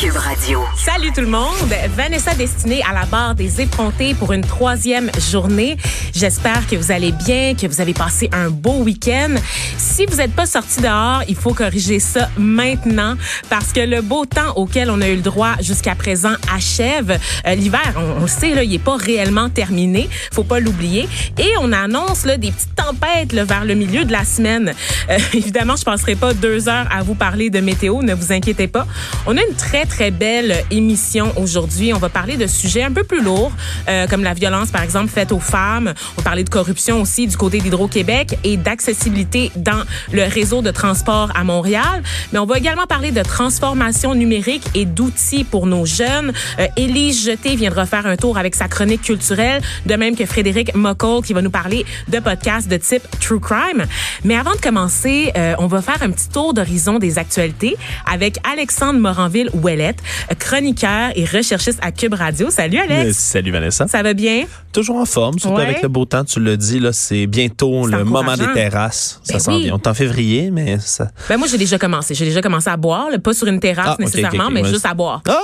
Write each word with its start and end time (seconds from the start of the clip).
Cube 0.00 0.16
Radio. 0.16 0.60
Salut 0.76 1.12
tout 1.12 1.20
le 1.20 1.28
monde, 1.28 1.72
Vanessa 1.96 2.34
destinée 2.34 2.82
à 2.82 2.92
la 2.92 3.06
barre 3.06 3.34
des 3.34 3.60
effrontés 3.60 4.14
pour 4.14 4.32
une 4.32 4.40
troisième 4.40 5.10
journée. 5.30 5.76
J'espère 6.12 6.66
que 6.66 6.74
vous 6.74 6.90
allez 6.90 7.12
bien, 7.12 7.54
que 7.54 7.66
vous 7.66 7.80
avez 7.80 7.94
passé 7.94 8.28
un 8.32 8.50
beau 8.50 8.82
week-end. 8.82 9.34
Si 9.78 10.06
vous 10.06 10.16
n'êtes 10.16 10.34
pas 10.34 10.46
sorti 10.46 10.80
dehors, 10.80 11.22
il 11.28 11.36
faut 11.36 11.54
corriger 11.54 12.00
ça 12.00 12.28
maintenant 12.36 13.14
parce 13.48 13.72
que 13.72 13.80
le 13.80 14.00
beau 14.00 14.24
temps 14.24 14.52
auquel 14.56 14.90
on 14.90 15.00
a 15.00 15.08
eu 15.08 15.16
le 15.16 15.22
droit 15.22 15.54
jusqu'à 15.60 15.94
présent 15.94 16.34
achève. 16.52 17.16
Euh, 17.46 17.54
L'hiver, 17.54 17.94
on, 17.96 18.22
le 18.22 18.26
sait, 18.26 18.54
là, 18.54 18.64
il 18.64 18.74
est 18.74 18.78
pas 18.78 18.96
réellement 18.96 19.48
terminé, 19.48 20.08
faut 20.32 20.44
pas 20.44 20.58
l'oublier. 20.58 21.08
Et 21.38 21.50
on 21.60 21.72
annonce 21.72 22.24
là, 22.24 22.36
des 22.36 22.50
petites 22.50 22.74
tempêtes 22.74 23.32
vers 23.32 23.64
le 23.64 23.74
milieu 23.74 24.04
de 24.04 24.12
la 24.12 24.24
semaine. 24.24 24.74
Euh, 25.10 25.18
évidemment, 25.34 25.76
je 25.76 25.84
passerai 25.84 26.16
pas 26.16 26.34
deux 26.34 26.68
heures 26.68 26.88
à 26.90 27.02
vous 27.02 27.14
parler 27.14 27.50
de 27.50 27.60
météo, 27.60 28.02
ne 28.02 28.14
vous 28.14 28.32
inquiétez 28.32 28.66
pas. 28.66 28.86
On 29.26 29.36
a 29.36 29.40
une 29.40 29.54
très 29.54 29.83
très 29.86 30.10
belle 30.10 30.64
émission 30.70 31.32
aujourd'hui. 31.36 31.92
On 31.92 31.98
va 31.98 32.08
parler 32.08 32.36
de 32.36 32.46
sujets 32.46 32.82
un 32.82 32.92
peu 32.92 33.04
plus 33.04 33.22
lourds, 33.22 33.52
euh, 33.88 34.06
comme 34.06 34.22
la 34.22 34.34
violence, 34.34 34.70
par 34.70 34.82
exemple, 34.82 35.08
faite 35.08 35.32
aux 35.32 35.40
femmes. 35.40 35.92
On 36.16 36.20
va 36.20 36.22
parler 36.22 36.44
de 36.44 36.50
corruption 36.50 37.00
aussi 37.00 37.26
du 37.26 37.36
côté 37.36 37.58
d'Hydro-Québec 37.58 38.38
et 38.44 38.56
d'accessibilité 38.56 39.50
dans 39.56 39.82
le 40.12 40.24
réseau 40.24 40.62
de 40.62 40.70
transport 40.70 41.30
à 41.34 41.44
Montréal. 41.44 42.02
Mais 42.32 42.38
on 42.38 42.46
va 42.46 42.58
également 42.58 42.86
parler 42.86 43.10
de 43.10 43.22
transformation 43.22 44.14
numérique 44.14 44.64
et 44.74 44.84
d'outils 44.84 45.44
pour 45.44 45.66
nos 45.66 45.86
jeunes. 45.86 46.32
Euh, 46.58 46.66
Élise 46.76 47.24
Jeté 47.24 47.56
viendra 47.56 47.86
faire 47.86 48.06
un 48.06 48.16
tour 48.16 48.38
avec 48.38 48.54
sa 48.54 48.68
chronique 48.68 49.02
culturelle, 49.02 49.60
de 49.86 49.94
même 49.94 50.16
que 50.16 50.26
Frédéric 50.26 50.74
Mockle 50.74 51.22
qui 51.24 51.32
va 51.32 51.42
nous 51.42 51.50
parler 51.50 51.84
de 52.08 52.18
podcasts 52.20 52.68
de 52.68 52.76
type 52.76 53.02
True 53.20 53.40
Crime. 53.40 53.86
Mais 54.24 54.36
avant 54.36 54.52
de 54.52 54.60
commencer, 54.60 55.32
euh, 55.36 55.54
on 55.58 55.66
va 55.66 55.82
faire 55.82 56.02
un 56.02 56.10
petit 56.10 56.28
tour 56.28 56.54
d'horizon 56.54 56.98
des 56.98 57.18
actualités 57.18 57.76
avec 58.06 58.38
Alexandre 58.50 59.00
Chroniqueur 60.38 61.10
et 61.14 61.24
recherchiste 61.24 61.78
à 61.82 61.90
Cube 61.92 62.14
Radio. 62.14 62.50
Salut 62.50 62.78
Alex! 62.78 63.16
Salut 63.16 63.50
Vanessa. 63.50 63.86
Ça 63.88 64.02
va 64.02 64.14
bien? 64.14 64.44
Toujours 64.72 64.96
en 64.96 65.04
forme, 65.04 65.38
surtout 65.38 65.56
Ouais. 65.56 65.62
avec 65.64 65.82
le 65.82 65.88
beau 65.88 66.04
temps, 66.04 66.24
tu 66.24 66.40
l'as 66.40 66.56
dit, 66.56 66.80
là, 66.80 66.92
c'est 66.92 67.26
bientôt 67.26 67.86
le 67.86 68.04
moment 68.04 68.36
des 68.36 68.50
terrasses. 68.52 69.20
Ça 69.22 69.34
Ben 69.34 69.38
s'en 69.40 69.54
oui. 69.56 69.64
vient. 69.64 69.74
On 69.74 69.78
est 69.78 69.86
en 69.86 69.94
février, 69.94 70.50
mais 70.50 70.78
ça. 70.80 71.08
Ben 71.28 71.36
moi, 71.36 71.46
j'ai 71.50 71.58
déjà 71.58 71.78
commencé. 71.78 72.14
J'ai 72.14 72.24
déjà 72.24 72.40
commencé 72.42 72.68
à 72.68 72.76
boire, 72.76 73.10
là, 73.10 73.18
pas 73.18 73.32
sur 73.34 73.46
une 73.46 73.60
terrasse 73.60 73.90
Ah, 73.90 73.96
nécessairement, 73.98 74.50
mais 74.50 74.64
juste 74.64 74.86
à 74.86 74.94
boire. 74.94 75.22
Ah, 75.28 75.38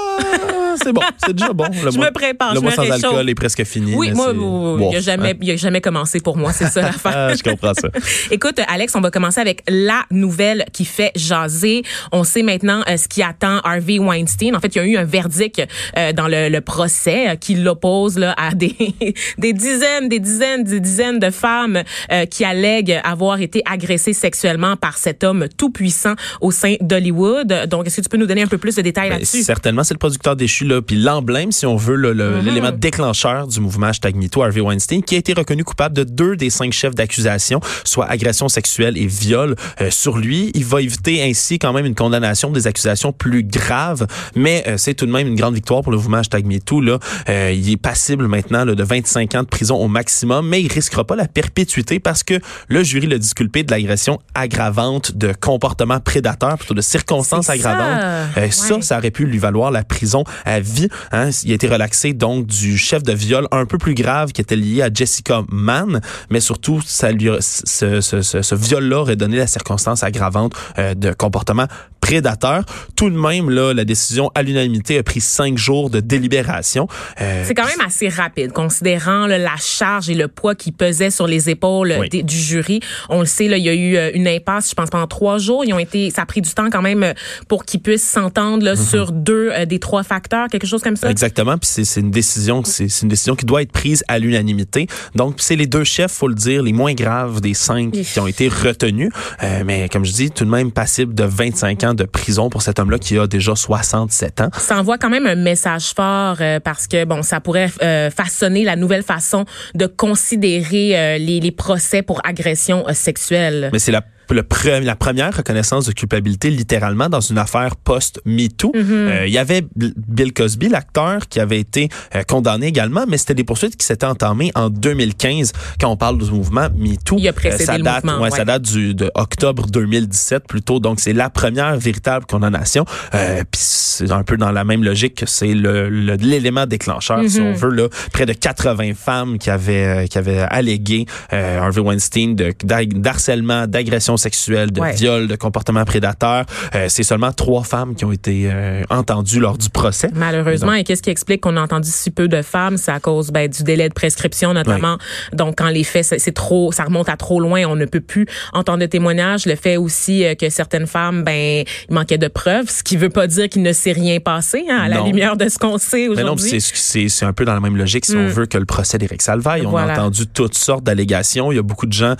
c'est 0.83 0.93
bon, 0.93 1.01
c'est 1.25 1.33
déjà 1.35 1.53
bon. 1.53 1.65
Le 1.85 1.91
Je 1.91 1.97
mois- 1.97 2.07
me 2.07 2.13
prépare, 2.13 2.51
Le 2.55 2.57
je 2.57 2.61
mois 2.63 2.71
me 2.71 2.77
sans 2.77 2.83
réchauffe. 2.83 3.05
alcool 3.05 3.29
est 3.29 3.35
presque 3.35 3.65
fini. 3.65 3.95
Oui, 3.95 4.11
moi, 4.13 4.31
il 4.33 4.39
Bon, 4.39 4.93
a 4.97 5.01
jamais, 5.01 5.31
hein. 5.41 5.49
a 5.53 5.57
jamais 5.57 5.81
commencé 5.81 6.21
pour 6.21 6.37
moi, 6.37 6.53
c'est 6.53 6.67
ça 6.69 6.83
l'affaire. 6.83 7.13
Ah, 7.15 7.35
je 7.35 7.43
comprends 7.43 7.75
ça. 7.75 7.89
Écoute, 8.31 8.61
Alex, 8.69 8.95
on 8.97 9.01
va 9.01 9.11
commencer 9.11 9.41
avec 9.41 9.63
la 9.69 10.03
nouvelle 10.11 10.65
qui 10.73 10.85
fait 10.85 11.13
jaser. 11.17 11.83
On 12.13 12.25
sait 12.25 12.43
maintenant 12.43 12.83
euh, 12.89 12.97
ce 12.97 13.07
qui 13.09 13.23
attend 13.23 13.59
Harvey 13.65 13.99
Weinstein. 13.99 14.20
En 14.57 14.61
fait, 14.61 14.75
il 14.75 14.79
y 14.79 14.81
a 14.81 14.85
eu 14.87 14.97
un 14.97 15.05
verdict 15.05 15.63
euh, 15.97 16.13
dans 16.13 16.29
le, 16.29 16.49
le 16.49 16.61
procès 16.61 17.29
euh, 17.31 17.35
qui 17.37 17.55
l'oppose 17.55 18.19
là, 18.19 18.35
à 18.37 18.55
des, 18.55 18.75
des 19.39 19.53
dizaines, 19.53 20.09
des 20.09 20.19
dizaines, 20.21 20.65
des 20.65 20.81
dizaines 20.81 21.19
de 21.19 21.31
femmes 21.31 21.83
euh, 22.13 22.27
qui 22.27 22.45
allèguent 22.45 23.01
avoir 23.05 23.41
été 23.41 23.63
agressées 23.71 24.13
sexuellement 24.13 24.77
par 24.77 24.99
cet 24.99 25.25
homme 25.25 25.47
tout 25.57 25.71
puissant 25.71 26.15
au 26.41 26.51
sein 26.51 26.75
d'Hollywood. 26.81 27.67
Donc, 27.69 27.87
est-ce 27.87 27.97
que 27.99 28.03
tu 28.03 28.09
peux 28.09 28.17
nous 28.17 28.27
donner 28.27 28.43
un 28.43 28.47
peu 28.47 28.59
plus 28.59 28.75
de 28.77 28.83
détails 28.83 29.09
Ben, 29.11 29.15
là-dessus? 29.17 29.43
certainement, 29.43 29.85
c'est 29.85 29.95
le 29.95 29.99
producteur 29.99 30.37
déchu, 30.37 30.65
là, 30.65 30.83
puis 30.83 30.97
l'emblème, 30.97 31.53
si 31.53 31.67
on 31.67 31.77
veut, 31.77 31.97
là, 31.97 32.13
le- 32.13 32.31
Mm-hmm. 32.31 32.45
l'élément 32.45 32.71
déclencheur 32.73 33.47
du 33.49 33.61
mouvement 33.61 33.89
hashtag 33.89 34.15
MeToo, 34.15 34.43
Harvey 34.43 34.61
Weinstein, 34.61 35.03
qui 35.03 35.15
a 35.17 35.19
été 35.19 35.33
reconnu 35.33 35.65
coupable 35.65 35.97
de 35.97 36.05
deux 36.05 36.37
des 36.37 36.49
cinq 36.51 36.73
chefs 36.73 36.95
d'accusation, 36.95 37.61
soit 37.85 38.07
agression 38.07 38.49
sexuelle 38.49 38.97
et 38.97 39.07
viol 39.07 39.57
euh, 39.81 39.91
sur 39.91 40.17
lui. 40.19 40.51
Il 40.55 40.65
va 40.65 40.81
éviter 40.81 41.23
ainsi 41.23 41.59
quand 41.59 41.73
même 41.73 41.87
une 41.87 41.95
condamnation 41.95 42.51
des 42.51 42.67
accusations 42.67 43.13
plus 43.13 43.43
graves, 43.43 44.07
mais 44.35 44.65
euh, 44.67 44.77
c'est 44.77 44.95
tout 44.95 45.07
de 45.07 45.13
même 45.13 45.27
une 45.27 45.37
grande 45.37 45.55
victoire 45.55 45.83
pour 45.83 45.93
le 45.93 45.99
mouvement 45.99 46.19
hashtag 46.19 46.45
MeToo. 46.47 46.81
Là. 46.81 46.99
Euh, 47.29 47.53
il 47.53 47.71
est 47.71 47.77
passible 47.77 48.27
maintenant 48.27 48.65
là, 48.65 48.75
de 48.75 48.83
25 48.83 49.35
ans 49.35 49.43
de 49.43 49.49
prison 49.49 49.77
au 49.77 49.89
maximum, 49.89 50.47
mais 50.49 50.63
il 50.63 50.73
risquera 50.73 51.05
pas 51.05 51.17
la 51.17 51.29
perpétuité 51.29 52.01
parce 52.01 52.23
que 52.23 52.35
le 52.69 52.83
jury 52.83 53.07
l'a 53.07 53.19
disculpé 53.19 53.63
de 53.63 53.71
l'agression 53.71 54.19
aggravante 54.35 55.13
de 55.17 55.33
comportement 55.39 56.01
prédateur, 56.01 56.57
plutôt 56.59 56.75
de 56.75 56.81
circonstances 56.81 57.47
ça. 57.47 57.53
aggravantes. 57.53 58.01
Euh, 58.37 58.51
Ça, 58.51 58.75
Ouais. 58.77 58.83
ça 58.83 58.99
aurait 58.99 59.11
pu 59.11 59.27
lui 59.27 59.39
valoir 59.39 59.71
la 59.71 59.85
prison 59.85 60.25
à 60.45 60.61
vie. 60.61 60.89
Hein. 61.13 61.31
Il 61.45 61.53
a 61.53 61.55
été 61.55 61.69
relaxé 61.69 62.13
donc 62.13 62.47
du 62.47 62.77
chef 62.79 63.03
de 63.03 63.13
viol 63.13 63.47
un 63.53 63.67
peu 63.67 63.79
plus 63.79 63.95
grave 63.95 64.33
qui 64.33 64.41
était 64.41 64.57
lié 64.57 64.83
à 64.83 64.91
Jessica 64.93 65.43
Mann, 65.51 66.01
mais 66.31 66.41
surtout, 66.41 66.81
ça 66.85 67.13
lui, 67.13 67.29
ce, 67.41 68.01
ce, 68.01 68.23
ce, 68.23 68.43
ce 68.43 68.55
viol-là 68.55 68.99
aurait 69.01 69.17
donné 69.17 69.37
la 69.37 69.47
circonstance 69.47 70.03
aggravante 70.03 70.53
de 70.79 71.13
comportement 71.13 71.67
prédateur. 72.15 72.65
Tout 72.97 73.09
de 73.09 73.17
même, 73.17 73.51
là, 73.51 73.73
la 73.73 73.85
décision 73.85 74.31
à 74.35 74.43
l'unanimité 74.43 74.99
a 74.99 75.03
pris 75.05 75.21
cinq 75.21 75.57
jours 75.57 75.91
de 75.91 76.01
délibération. 76.01 76.89
Euh, 77.21 77.45
C'est 77.47 77.55
quand 77.55 77.67
même 77.67 77.81
assez 77.87 78.09
rapide, 78.09 78.53
considérant 78.53 79.27
là, 79.29 79.39
la 79.39 79.55
charge 79.59 80.11
et 80.11 80.15
le 80.15 80.27
poids 80.27 80.55
qui 80.57 80.73
pesait 80.73 81.11
sur 81.11 81.27
les 81.29 81.49
épaules 81.51 81.95
Oui. 82.01 82.09
des- 82.09 82.23
du 82.25 82.37
jury. 82.37 82.81
On 83.09 83.21
le 83.21 83.27
sait, 83.27 83.47
là, 83.47 83.57
il 83.59 83.65
y 83.65 83.69
a 83.69 83.75
eu 83.75 83.97
euh, 83.97 84.11
une 84.15 84.27
impasse, 84.27 84.71
je 84.71 84.75
pense, 84.75 84.91
pendant 84.91 85.07
trois 85.07 85.39
jours. 85.39 85.65
Ils 85.65 85.73
ont 85.73 85.79
été, 85.79 86.11
ça 86.11 86.23
a 86.23 86.27
pris 86.27 86.41
du 86.41 86.51
temps 86.51 86.69
quand 86.71 86.83
même 86.83 87.03
euh, 87.05 87.13
pour 87.49 87.65
qu'ils 87.65 87.81
puissent 87.81 88.09
s'entendre 88.09 88.65
là, 88.65 88.75
sur 88.77 89.13
deux 89.13 89.51
euh, 89.53 89.65
des 89.67 89.79
trois 89.79 90.03
facteurs, 90.03 90.49
quelque 90.49 90.67
chose 90.67 90.83
comme 90.83 90.97
ça. 90.97 91.11
Exactement, 91.11 91.57
puis 91.59 91.71
c'est 91.73 92.01
une 92.01 92.11
décision, 92.11 92.65
c'est 92.65 92.87
une 93.03 93.09
décision 93.09 93.37
qui 93.37 93.47
doit 93.47 93.63
être 93.63 93.73
prise 93.73 94.03
à 94.09 94.19
l'unanimité. 94.19 94.89
Donc 95.15 95.37
c'est 95.39 95.57
les 95.57 95.67
deux 95.67 95.85
chefs, 95.85 96.11
faut 96.13 96.29
le 96.29 96.35
dire, 96.35 96.63
les 96.63 96.73
moins 96.73 96.95
graves 96.95 97.41
des 97.41 97.55
cinq 97.55 97.93
qui 97.93 98.19
ont 98.21 98.27
été 98.27 98.49
retenus. 98.49 99.11
Euh, 99.43 99.63
mais 99.65 99.89
comme 99.89 100.05
je 100.05 100.13
dis, 100.13 100.31
tout 100.31 100.45
de 100.45 100.51
même 100.51 100.73
passible 100.73 101.15
de 101.15 101.25
25 101.25 101.85
ans 101.85 101.95
de 101.95 102.00
prison 102.05 102.51
pour 102.51 102.63
cet 102.63 102.79
homme-là 102.79 102.99
qui 102.99 103.19
a 103.19 103.27
déjà 103.27 103.55
67 103.55 104.41
ans. 104.41 104.49
Ça 104.57 104.79
envoie 104.79 104.99
quand 104.99 105.11
même 105.11 105.27
un 105.27 105.35
message 105.35 105.93
fort 105.95 106.37
euh, 106.41 106.61
parce 106.61 106.87
que 106.87 107.05
bon, 107.05 107.23
ça 107.23 107.41
pourrait 107.41 107.71
euh, 107.83 108.11
façonner 108.11 108.65
la 108.65 108.77
nouvelle 108.77 109.03
façon 109.03 109.45
de 109.75 109.87
considérer 109.87 110.99
euh, 110.99 111.19
les, 111.19 111.41
les 111.41 111.51
procès 111.51 112.03
pour 112.03 112.21
agression 112.25 112.87
euh, 112.89 112.93
sexuelle. 112.93 113.71
Mais 113.73 113.79
c'est 113.79 113.93
la 113.93 114.03
le 114.35 114.43
pre- 114.43 114.83
la 114.83 114.97
première 114.97 115.37
reconnaissance 115.37 115.87
de 115.87 115.93
culpabilité 115.93 116.51
littéralement 116.51 117.09
dans 117.09 117.21
une 117.21 117.39
affaire 117.39 117.77
post-MeToo. 117.77 118.73
Euh, 118.75 119.25
Il 119.27 119.33
y 119.33 119.39
avait 119.39 119.65
Bill 119.77 120.33
Cosby, 120.33 120.69
l'acteur, 120.69 121.29
qui 121.29 121.41
avait 121.41 121.59
été 121.61 121.89
euh, 122.15 122.23
condamné 122.23 122.67
également, 122.67 123.05
mais 123.09 123.19
c'était 123.19 123.35
des 123.35 123.45
poursuites 123.45 123.77
qui 123.77 123.87
s'étaient 123.87 124.07
entamées 124.07 124.51
en 124.55 124.71
2015 124.71 125.53
quand 125.81 125.89
on 125.89 125.97
parle 125.97 126.19
du 126.19 126.31
mouvement 126.31 126.69
MeToo. 126.77 127.17
Il 127.19 127.29
a 127.29 127.33
précédé 127.33 127.65
ça 127.65 127.77
le 127.79 127.85
date, 127.85 128.05
ouais, 128.05 128.15
ouais. 128.19 128.31
Ça 128.31 128.45
date 128.45 128.63
du, 128.63 128.95
de 128.95 129.11
octobre 129.15 129.67
2017 129.67 130.45
plutôt, 130.47 130.81
donc 130.81 131.01
c'est 131.01 131.13
la 131.13 131.31
première 131.31 131.77
véritable 131.77 132.27
condamnation. 132.27 132.85
Euh, 133.15 133.43
Puis 133.51 133.61
c'est 133.63 134.11
un 134.13 134.23
peu 134.23 134.37
dans 134.37 134.51
la 134.53 134.65
même 134.65 134.83
logique 134.85 135.15
que 135.17 135.27
c'est 135.27 135.53
l'élément 135.55 136.67
déclencheur, 136.67 137.21
si 137.29 137.41
Mm-hmm. 137.41 137.43
on 137.43 137.55
veut, 137.55 137.71
là, 137.71 137.89
près 138.13 138.27
de 138.27 138.33
80 138.33 138.93
femmes 138.95 139.39
qui 139.39 139.51
avaient, 139.51 140.05
euh, 140.05 140.07
qui 140.07 140.19
avaient 140.19 140.41
allégué 140.41 141.07
euh, 141.33 141.59
Harvey 141.59 141.81
Weinstein 141.81 142.35
d'harcèlement, 142.35 143.67
d'agression 143.67 144.17
sexuelle, 144.21 144.71
de 144.71 144.81
Ouais. 144.81 144.93
viol, 144.95 145.27
de 145.29 145.37
comportement 145.37 145.85
prédateur. 145.85 146.45
Euh, 146.75 146.87
c'est 146.89 147.03
seulement 147.03 147.33
trois 147.33 147.65
femmes 147.65 147.95
qui 147.95 148.05
ont 148.05 148.13
été 148.13 148.49
euh, 148.51 148.83
entendues 148.91 149.41
lors 149.41 149.59
du 149.59 149.69
procès. 149.71 150.09
Malheureusement, 150.15 150.73
et 150.75 150.85
qu'est-ce 150.85 151.03
qui 151.03 151.11
explique 151.11 151.41
qu'on 151.41 151.57
a 151.57 151.61
entendu 151.63 151.89
si 151.91 152.11
peu 152.11 152.29
de 152.29 152.43
femmes, 152.43 152.77
c'est 152.77 152.93
à 152.93 153.01
cause 153.01 153.31
ben, 153.31 153.49
du 153.49 153.63
délai 153.63 153.89
de 153.89 153.95
prescription 153.95 154.53
notamment. 154.55 154.97
Donc 155.33 155.57
quand 155.59 155.69
les 155.69 155.85
faits 155.85 156.05
c'est 156.05 156.19
c'est 156.19 156.33
trop, 156.33 156.71
ça 156.73 156.85
remonte 156.85 157.09
à 157.09 157.17
trop 157.17 157.41
loin, 157.41 157.65
on 157.67 157.77
ne 157.77 157.85
peut 157.87 158.01
plus 158.01 158.27
entendre 158.53 158.79
de 158.81 158.87
témoignages. 158.87 159.47
Le 159.47 159.57
fait 159.57 159.77
aussi 159.77 160.25
euh, 160.25 160.35
que 160.35 160.49
certaines 160.51 160.87
femmes, 160.87 161.25
ben, 161.25 161.65
il 161.89 161.95
manquait 161.95 162.19
de 162.19 162.29
preuves, 162.29 162.69
ce 162.71 162.83
qui 162.83 162.97
veut 162.97 163.09
pas 163.11 163.27
dire 163.27 163.49
qu'il 163.49 163.63
ne 163.63 163.73
s'est 163.73 163.93
rien 163.93 164.21
passé 164.21 164.65
hein, 164.71 164.79
à 164.83 164.89
la 164.89 165.01
lumière 165.03 165.37
de 165.37 165.49
ce 165.49 165.59
qu'on 165.59 165.79
sait 165.79 166.09
Mais 166.09 166.17
non, 166.23 166.33
aujourd'hui. 166.35 166.51
c'est- 166.61 166.75
c'est 166.75 167.09
c'est 167.09 167.25
un 167.25 167.33
peu 167.33 167.45
dans 167.45 167.55
la 167.55 167.61
même 167.61 167.77
logique 167.77 168.05
si 168.07 168.17
on 168.17 168.27
veut 168.29 168.47
que 168.47 168.59
le 168.59 168.67
procès 168.67 168.99
d'Éric 168.99 169.23
Salvaille. 169.23 169.65
On 169.67 169.71
Voilà. 169.71 169.95
a 169.95 169.97
entendu 170.01 170.27
toutes 170.27 170.57
sortes 170.57 170.85
d'allégations. 170.85 171.53
Il 171.53 171.57
y 171.57 171.59
a 171.59 171.63
beaucoup 171.63 171.87
de 171.87 171.93
gens 171.93 172.15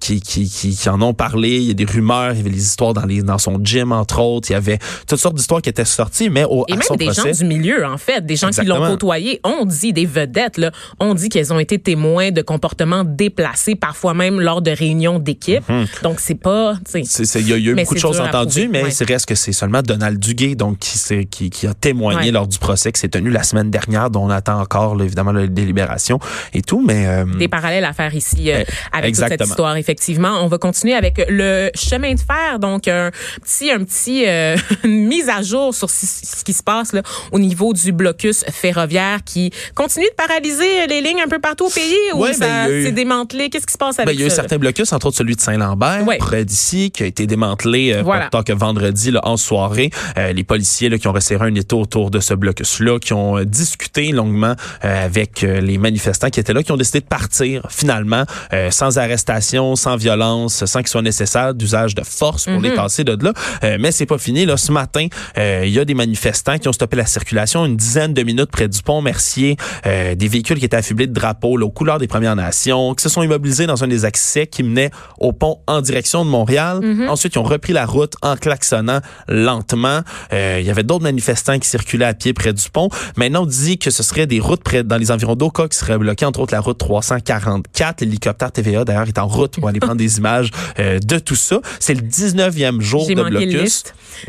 qui, 0.00 0.20
qui, 0.20 0.48
qui, 0.48 0.76
qui 0.76 0.88
en 0.88 1.00
ont 1.02 1.14
parlé 1.14 1.39
parlé. 1.40 1.56
Il 1.58 1.64
y 1.64 1.70
a 1.70 1.74
des 1.74 1.84
rumeurs, 1.84 2.32
il 2.32 2.38
y 2.38 2.40
avait 2.40 2.50
les 2.50 2.62
histoires 2.62 2.92
dans, 2.94 3.04
les, 3.04 3.22
dans 3.22 3.38
son 3.38 3.58
gym, 3.62 3.92
entre 3.92 4.20
autres. 4.20 4.50
Il 4.50 4.54
y 4.54 4.56
avait 4.56 4.78
toutes 5.06 5.18
sortes 5.18 5.34
d'histoires 5.36 5.62
qui 5.62 5.68
étaient 5.68 5.84
sorties, 5.84 6.30
mais 6.30 6.44
au, 6.44 6.64
Et 6.68 6.72
à 6.72 6.76
même 6.76 6.82
son 6.86 6.94
des 6.96 7.06
procès, 7.06 7.32
gens 7.32 7.38
du 7.38 7.44
milieu, 7.44 7.84
en 7.86 7.96
fait, 7.98 8.24
des 8.24 8.36
gens 8.36 8.50
qui 8.50 8.64
l'ont 8.64 8.86
côtoyé, 8.86 9.40
ont 9.44 9.64
dit, 9.64 9.92
des 9.92 10.06
vedettes, 10.06 10.58
là, 10.58 10.70
ont 10.98 11.14
dit 11.14 11.28
qu'elles 11.28 11.52
ont 11.52 11.58
été 11.58 11.78
témoins 11.78 12.30
de 12.30 12.42
comportements 12.42 13.04
déplacés, 13.04 13.74
parfois 13.74 14.14
même 14.14 14.40
lors 14.40 14.62
de 14.62 14.70
réunions 14.70 15.18
d'équipe. 15.18 15.62
Donc, 16.02 16.20
c'est 16.20 16.34
pas, 16.34 16.74
tu 16.84 16.92
sais, 16.92 17.02
c'est- 17.04 17.24
c'est- 17.24 17.40
il 17.40 17.48
y 17.48 17.52
a 17.52 17.56
eu 17.56 17.74
beaucoup 17.74 17.94
de 17.94 18.00
choses 18.00 18.20
entendues, 18.20 18.68
mais 18.70 18.82
ouais. 18.84 18.90
c'est 18.90 19.08
reste 19.08 19.26
que 19.26 19.34
c'est 19.34 19.52
seulement 19.52 19.82
Donald 19.82 20.18
Duguay 20.18 20.54
donc 20.54 20.78
qui, 20.78 21.26
qui, 21.26 21.50
qui 21.50 21.66
a 21.66 21.74
témoigné 21.74 22.20
Ouais. 22.26 22.30
lors 22.32 22.46
du 22.46 22.58
procès 22.58 22.92
qui 22.92 23.00
s'est 23.00 23.08
tenu 23.08 23.30
la 23.30 23.42
semaine 23.42 23.70
dernière, 23.70 24.10
dont 24.10 24.24
on 24.24 24.30
attend 24.30 24.60
encore 24.60 24.94
là, 24.94 25.04
évidemment 25.04 25.32
la 25.32 25.46
délibération 25.46 26.18
et 26.52 26.62
tout, 26.62 26.82
mais 26.86 27.06
euh, 27.06 27.24
des 27.38 27.48
parallèles 27.48 27.84
à 27.84 27.92
faire 27.92 28.14
ici 28.14 28.50
euh, 28.50 28.62
Eh, 28.66 28.96
avec 28.96 29.14
toute 29.14 29.26
cette 29.28 29.40
histoire. 29.44 29.76
Effectivement, 29.76 30.40
on 30.42 30.48
va 30.48 30.58
continuer 30.58 30.94
avec 30.94 31.18
le 31.28 31.70
chemin 31.74 32.14
de 32.14 32.20
fer, 32.20 32.58
donc 32.58 32.88
un 32.88 33.10
petit, 33.42 33.70
un 33.70 33.84
petit 33.84 34.24
euh, 34.26 34.56
une 34.84 35.06
mise 35.06 35.28
à 35.28 35.42
jour 35.42 35.74
sur 35.74 35.90
ce 35.90 36.44
qui 36.44 36.52
se 36.52 36.62
passe 36.62 36.92
là, 36.92 37.02
au 37.32 37.38
niveau 37.38 37.72
du 37.72 37.92
blocus 37.92 38.44
ferroviaire 38.50 39.20
qui 39.24 39.50
continue 39.74 40.06
de 40.06 40.14
paralyser 40.14 40.86
les 40.86 41.00
lignes 41.00 41.20
un 41.24 41.28
peu 41.28 41.38
partout 41.38 41.66
au 41.66 41.70
pays 41.70 41.94
ou 42.14 42.20
Ouais, 42.22 42.32
ben, 42.38 42.66
ça 42.66 42.66
s'est 42.66 42.92
démantelé? 42.92 43.50
Qu'est-ce 43.50 43.66
qui 43.66 43.72
se 43.72 43.78
passe 43.78 43.96
Ben, 43.96 44.04
avec 44.04 44.14
il 44.16 44.20
y 44.20 44.24
a 44.24 44.26
eu 44.26 44.30
ça? 44.30 44.36
là? 44.36 44.42
certains 44.42 44.58
blocus, 44.58 44.92
entre 44.92 45.06
autres 45.06 45.16
celui 45.16 45.36
de 45.36 45.40
Saint-Lambert, 45.40 46.04
Ouais. 46.06 46.18
près 46.18 46.44
d'ici, 46.44 46.90
qui 46.90 47.02
a 47.02 47.06
été 47.06 47.26
démantelé 47.26 47.92
euh, 47.94 48.02
Voilà. 48.02 48.28
tard 48.28 48.44
que 48.44 48.52
vendredi 48.52 49.10
là, 49.10 49.20
en 49.24 49.36
soirée. 49.36 49.90
Euh, 50.18 50.32
les 50.32 50.44
policiers 50.44 50.88
là, 50.88 50.98
qui 50.98 51.08
ont 51.08 51.12
resserré 51.12 51.46
un 51.46 51.54
étau 51.54 51.80
autour 51.80 52.10
de 52.10 52.20
ce 52.20 52.34
blocus-là, 52.34 52.98
qui 52.98 53.12
ont 53.12 53.38
euh, 53.38 53.44
discuté 53.44 54.10
longuement 54.12 54.54
euh, 54.84 55.04
avec 55.04 55.42
euh, 55.44 55.60
les 55.60 55.78
manifestants 55.78 56.30
qui 56.30 56.40
étaient 56.40 56.52
là, 56.52 56.62
qui 56.62 56.72
ont 56.72 56.76
décidé 56.76 57.00
de 57.00 57.06
partir 57.06 57.66
finalement, 57.70 58.24
euh, 58.52 58.70
sans 58.70 58.98
arrestation, 58.98 59.76
sans 59.76 59.96
violence, 59.96 60.64
sans 60.64 60.80
qu'il 60.80 60.88
soit 60.88 61.02
nécessaire 61.10 61.54
d'usage 61.54 61.94
de 61.94 62.02
force 62.04 62.44
pour 62.44 62.54
Mhm. 62.54 62.62
les 62.62 62.74
tasser 62.74 63.04
de 63.04 63.16
là. 63.24 63.32
Euh, 63.64 63.76
mais 63.80 63.90
c'est 63.92 64.06
pas 64.06 64.18
fini. 64.18 64.46
Là, 64.46 64.56
ce 64.56 64.72
matin, 64.72 65.06
euh, 65.38 65.62
il 65.66 65.72
y 65.72 65.78
a 65.78 65.84
des 65.84 65.94
manifestants 65.94 66.58
qui 66.58 66.68
ont 66.68 66.72
stoppé 66.72 66.96
la 66.96 67.06
circulation 67.06 67.66
une 67.66 67.76
dizaine 67.76 68.14
de 68.14 68.22
minutes 68.22 68.50
près 68.50 68.68
du 68.68 68.80
pont 68.82 69.02
Mercier, 69.02 69.56
euh, 69.86 70.14
des 70.14 70.28
véhicules 70.28 70.58
qui 70.58 70.64
étaient 70.64 70.76
affublés 70.76 71.06
de 71.06 71.12
drapeaux 71.12 71.56
là, 71.56 71.66
aux 71.66 71.70
couleurs 71.70 71.98
des 71.98 72.06
Premières 72.06 72.36
Nations, 72.36 72.94
qui 72.94 73.02
se 73.02 73.08
sont 73.08 73.22
immobilisés 73.22 73.66
dans 73.66 73.82
un 73.84 73.88
des 73.88 74.04
accès 74.04 74.46
qui 74.46 74.62
menait 74.62 74.90
au 75.18 75.32
pont 75.32 75.58
en 75.66 75.80
direction 75.80 76.24
de 76.24 76.30
Montréal. 76.30 76.80
Ensuite, 77.08 77.34
ils 77.34 77.38
ont 77.38 77.42
repris 77.42 77.72
la 77.72 77.86
route 77.86 78.14
en 78.22 78.36
klaxonnant 78.36 79.00
lentement. 79.28 80.00
Euh, 80.32 80.58
il 80.60 80.66
y 80.66 80.70
avait 80.70 80.82
d'autres 80.84 81.02
manifestants 81.04 81.58
qui 81.58 81.68
circulaient 81.68 82.04
à 82.06 82.14
pied 82.14 82.32
près 82.32 82.52
du 82.52 82.70
pont. 82.70 82.88
Maintenant, 83.16 83.42
on 83.42 83.46
dit 83.46 83.78
que 83.78 83.90
ce 83.90 84.02
serait 84.02 84.26
des 84.26 84.38
routes 84.40 84.62
près 84.62 84.84
dans 84.84 84.96
les 84.98 85.10
environs 85.10 85.34
d'Oka 85.34 85.66
qui 85.68 85.76
seraient 85.76 85.98
bloquées, 85.98 86.24
entre 86.26 86.40
autres 86.40 86.54
la 86.54 86.60
route 86.60 86.78
344. 86.78 88.00
L'hélicoptère 88.02 88.52
TVA, 88.52 88.84
d'ailleurs, 88.84 89.08
est 89.08 89.18
en 89.18 89.26
route 89.26 89.58
pour 89.58 89.68
aller 89.68 89.80
prendre 89.80 89.96
des 89.96 90.18
images 90.18 90.50
euh, 90.78 90.98
de 91.00 91.18
tout 91.18 91.36
ça. 91.36 91.60
C'est 91.78 91.94
le 91.94 92.02
19e 92.02 92.80
jour 92.80 93.06
de 93.08 93.22
blocus. 93.22 93.84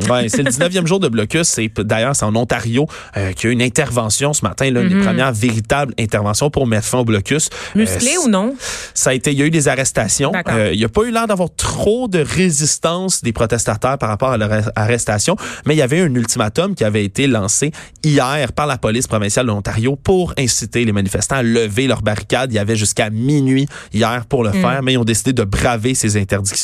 Ouais, 0.10 0.30
c'est 0.30 0.44
le 0.44 0.50
19e 0.52 0.86
jour 0.88 1.00
de 1.00 1.08
blocus. 1.10 1.48
C'est 1.48 1.70
d'ailleurs 1.80 2.16
c'est 2.16 2.26
en 2.26 2.36
Ontario 2.36 2.88
euh, 3.18 3.34
qu'il 3.34 3.46
y 3.46 3.48
a 3.48 3.50
eu 3.52 3.54
une 3.54 3.62
intervention 3.62 4.34
ce 4.34 4.44
matin, 4.46 4.70
là, 4.72 4.82
une 4.82 4.90
Mhm. 4.90 4.98
des 5.00 5.06
premières 5.06 5.32
véritables 5.34 5.94
interventions 6.00 6.50
pour 6.50 6.68
mettre 6.68 6.86
fin 6.88 7.00
au 7.00 7.06
blocus. 7.06 7.50
Musclé 7.76 8.12
Euh, 8.18 8.26
ou 8.26 8.30
non? 8.30 8.56
ça 8.94 9.10
a 9.12 9.14
été, 9.14 9.32
il 9.32 9.40
y 9.40 9.42
a 9.42 9.46
eu 9.46 9.50
des 9.50 9.68
arrestations. 9.68 10.32
Euh, 10.50 10.70
il 10.74 10.78
n'y 10.80 10.86
a 10.86 10.90
pas 10.90 11.02
eu 11.04 11.12
l'air 11.12 11.28
d'avoir 11.28 11.50
trop 11.56 12.08
de 12.08 12.20
résistance 12.20 13.22
des 13.24 13.34
protestataires 13.34 13.98
par 13.98 14.10
rapport 14.10 14.30
à 14.32 14.38
leur 14.38 14.52
arre- 14.52 14.72
arrestation, 14.76 15.36
mais 15.66 15.74
il 15.76 15.78
y 15.78 15.82
avait 15.82 16.02
un 16.02 16.14
ultimatum 16.14 16.76
qui 16.76 16.84
avait 16.84 17.04
été 17.04 17.28
lancé 17.28 17.72
hier 18.04 18.52
par 18.54 18.68
la 18.68 18.78
police 18.78 19.08
provinciale 19.08 19.46
de 19.48 19.52
l'Ontario 19.52 19.96
pour 19.96 20.34
inciter 20.38 20.86
les 20.86 20.92
manifestants 20.92 21.38
à 21.38 21.44
lever 21.44 21.88
leurs 21.88 22.02
barricades. 22.02 22.52
Il 22.52 22.56
y 22.56 22.60
avait 22.60 22.76
jusqu'à 22.76 23.10
minuit 23.10 23.68
hier 23.94 24.26
pour 24.28 24.44
le 24.44 24.52
faire, 24.52 24.82
mais 24.84 24.94
ils 24.94 24.98
ont 24.98 25.04
décidé 25.04 25.34
de 25.34 25.44
braver 25.44 25.96
ces 25.96 26.18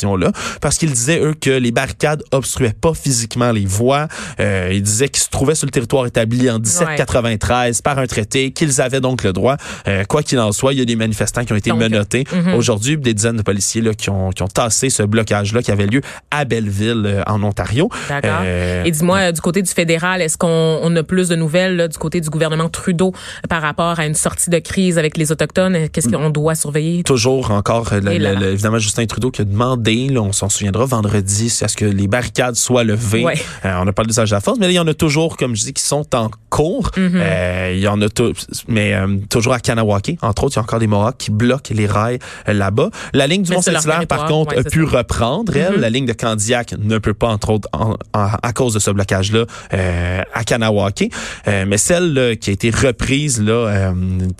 interdictions-là 0.06 0.32
parce 0.60 0.78
qu'ils 0.78 0.92
disaient, 0.92 1.20
eux, 1.20 1.34
que 1.38 1.50
les 1.50 1.72
barricades 1.72 2.22
obstruaient 2.32 2.74
pas 2.78 2.94
physiquement 2.94 3.52
les 3.52 3.66
voies. 3.66 4.08
Euh, 4.40 4.70
ils 4.72 4.82
disaient 4.82 5.08
qu'ils 5.08 5.22
se 5.22 5.28
trouvaient 5.30 5.54
sur 5.54 5.66
le 5.66 5.70
territoire 5.70 6.06
établi 6.06 6.50
en 6.50 6.58
1793 6.58 7.82
par 7.82 7.98
un 7.98 8.06
traité, 8.06 8.50
qu'ils 8.52 8.80
avaient 8.80 9.00
donc 9.00 9.24
le 9.24 9.32
droit. 9.32 9.56
Euh, 9.86 10.04
quoi 10.04 10.22
qu'il 10.22 10.38
en 10.38 10.52
soit, 10.52 10.72
il 10.72 10.78
y 10.78 10.82
a 10.82 10.84
des 10.84 10.96
manifestants 10.96 11.44
qui 11.44 11.52
ont 11.52 11.56
été 11.56 11.70
Donc, 11.70 11.80
menottés 11.80 12.24
mhm. 12.32 12.54
aujourd'hui, 12.54 12.96
puis 12.96 13.02
des 13.04 13.14
dizaines 13.14 13.36
de 13.36 13.42
policiers 13.42 13.82
là, 13.82 13.94
qui, 13.94 14.10
ont, 14.10 14.30
qui 14.30 14.42
ont 14.42 14.48
tassé 14.48 14.90
ce 14.90 15.02
blocage-là 15.02 15.62
qui 15.62 15.70
avait 15.70 15.86
lieu 15.86 16.00
à 16.30 16.44
Belleville, 16.44 17.02
euh, 17.06 17.22
en 17.26 17.42
Ontario. 17.42 17.88
D'accord. 18.08 18.40
Euh, 18.42 18.84
Et 18.84 18.90
dis-moi, 18.90 19.32
du 19.32 19.40
côté 19.40 19.62
du 19.62 19.70
fédéral, 19.70 20.22
est-ce 20.22 20.36
qu'on 20.38 20.48
on 20.82 20.94
a 20.96 21.02
plus 21.02 21.28
de 21.28 21.36
nouvelles 21.36 21.76
là, 21.76 21.88
du 21.88 21.98
côté 21.98 22.20
du 22.20 22.30
gouvernement 22.30 22.68
Trudeau 22.68 23.12
par 23.48 23.62
rapport 23.62 23.98
à 23.98 24.06
une 24.06 24.14
sortie 24.14 24.50
de 24.50 24.58
crise 24.58 24.98
avec 24.98 25.16
les 25.16 25.32
Autochtones? 25.32 25.88
Qu'est-ce 25.90 26.08
qu'on 26.08 26.30
doit 26.30 26.54
surveiller? 26.54 27.02
Toujours 27.02 27.50
encore, 27.50 27.92
le- 27.92 28.18
là. 28.18 28.34
le- 28.34 28.52
évidemment, 28.52 28.78
Justin 28.78 29.06
Trudeau 29.06 29.30
qui 29.30 29.42
a 29.42 29.44
demandé, 29.44 29.87
là, 29.94 30.20
on 30.22 30.32
s'en 30.32 30.48
souviendra, 30.48 30.84
vendredi, 30.84 31.50
c'est 31.50 31.64
à 31.64 31.68
ce 31.68 31.76
que 31.76 31.84
les 31.84 32.08
barricades 32.08 32.54
soient 32.56 32.84
levées. 32.84 33.24
Ouais. 33.24 33.34
Euh, 33.64 33.74
on 33.82 33.86
a 33.86 33.92
parlé 33.92 34.08
d'usage 34.08 34.30
de 34.30 34.34
la 34.34 34.40
force, 34.40 34.58
mais 34.58 34.66
là, 34.66 34.72
il 34.72 34.76
y 34.76 34.78
en 34.78 34.86
a 34.86 34.94
toujours, 34.94 35.36
comme 35.36 35.56
je 35.56 35.64
dis, 35.64 35.72
qui 35.72 35.82
sont 35.82 36.06
en 36.14 36.30
cours. 36.50 36.90
Mm-hmm. 36.96 37.10
Euh, 37.14 37.72
il 37.74 37.80
y 37.80 37.88
en 37.88 38.00
a 38.02 38.06
mais 38.68 38.94
euh, 38.94 39.16
toujours 39.30 39.52
à 39.52 39.60
Kanawake, 39.60 40.16
entre 40.22 40.44
autres, 40.44 40.54
il 40.54 40.58
y 40.58 40.60
a 40.60 40.62
encore 40.62 40.78
des 40.78 40.86
Mohawks 40.86 41.16
qui 41.18 41.30
bloquent 41.30 41.72
les 41.74 41.86
rails 41.86 42.18
là-bas. 42.46 42.90
La 43.12 43.26
ligne 43.26 43.42
du 43.42 43.52
Mont-Saint-Hilaire, 43.52 44.06
par 44.06 44.26
contre, 44.26 44.52
ouais, 44.54 44.60
a 44.60 44.64
pu 44.64 44.80
ça. 44.84 44.86
Mm-hmm. 44.90 44.96
reprendre, 44.96 45.56
elle. 45.56 45.80
La 45.80 45.90
ligne 45.90 46.06
de 46.06 46.12
Candiac 46.12 46.74
ne 46.78 46.98
peut 46.98 47.14
pas, 47.14 47.28
entre 47.28 47.50
autres, 47.50 47.68
en- 47.72 47.94
en- 48.14 48.28
à 48.42 48.52
cause 48.52 48.74
de 48.74 48.78
ce 48.78 48.90
blocage-là, 48.90 49.44
à 50.34 50.44
Kanawake. 50.44 51.10
Mais 51.46 51.78
celle 51.78 52.12
là, 52.14 52.36
qui 52.36 52.50
a 52.50 52.52
été 52.52 52.70
reprise, 52.70 53.40
là, 53.42 53.92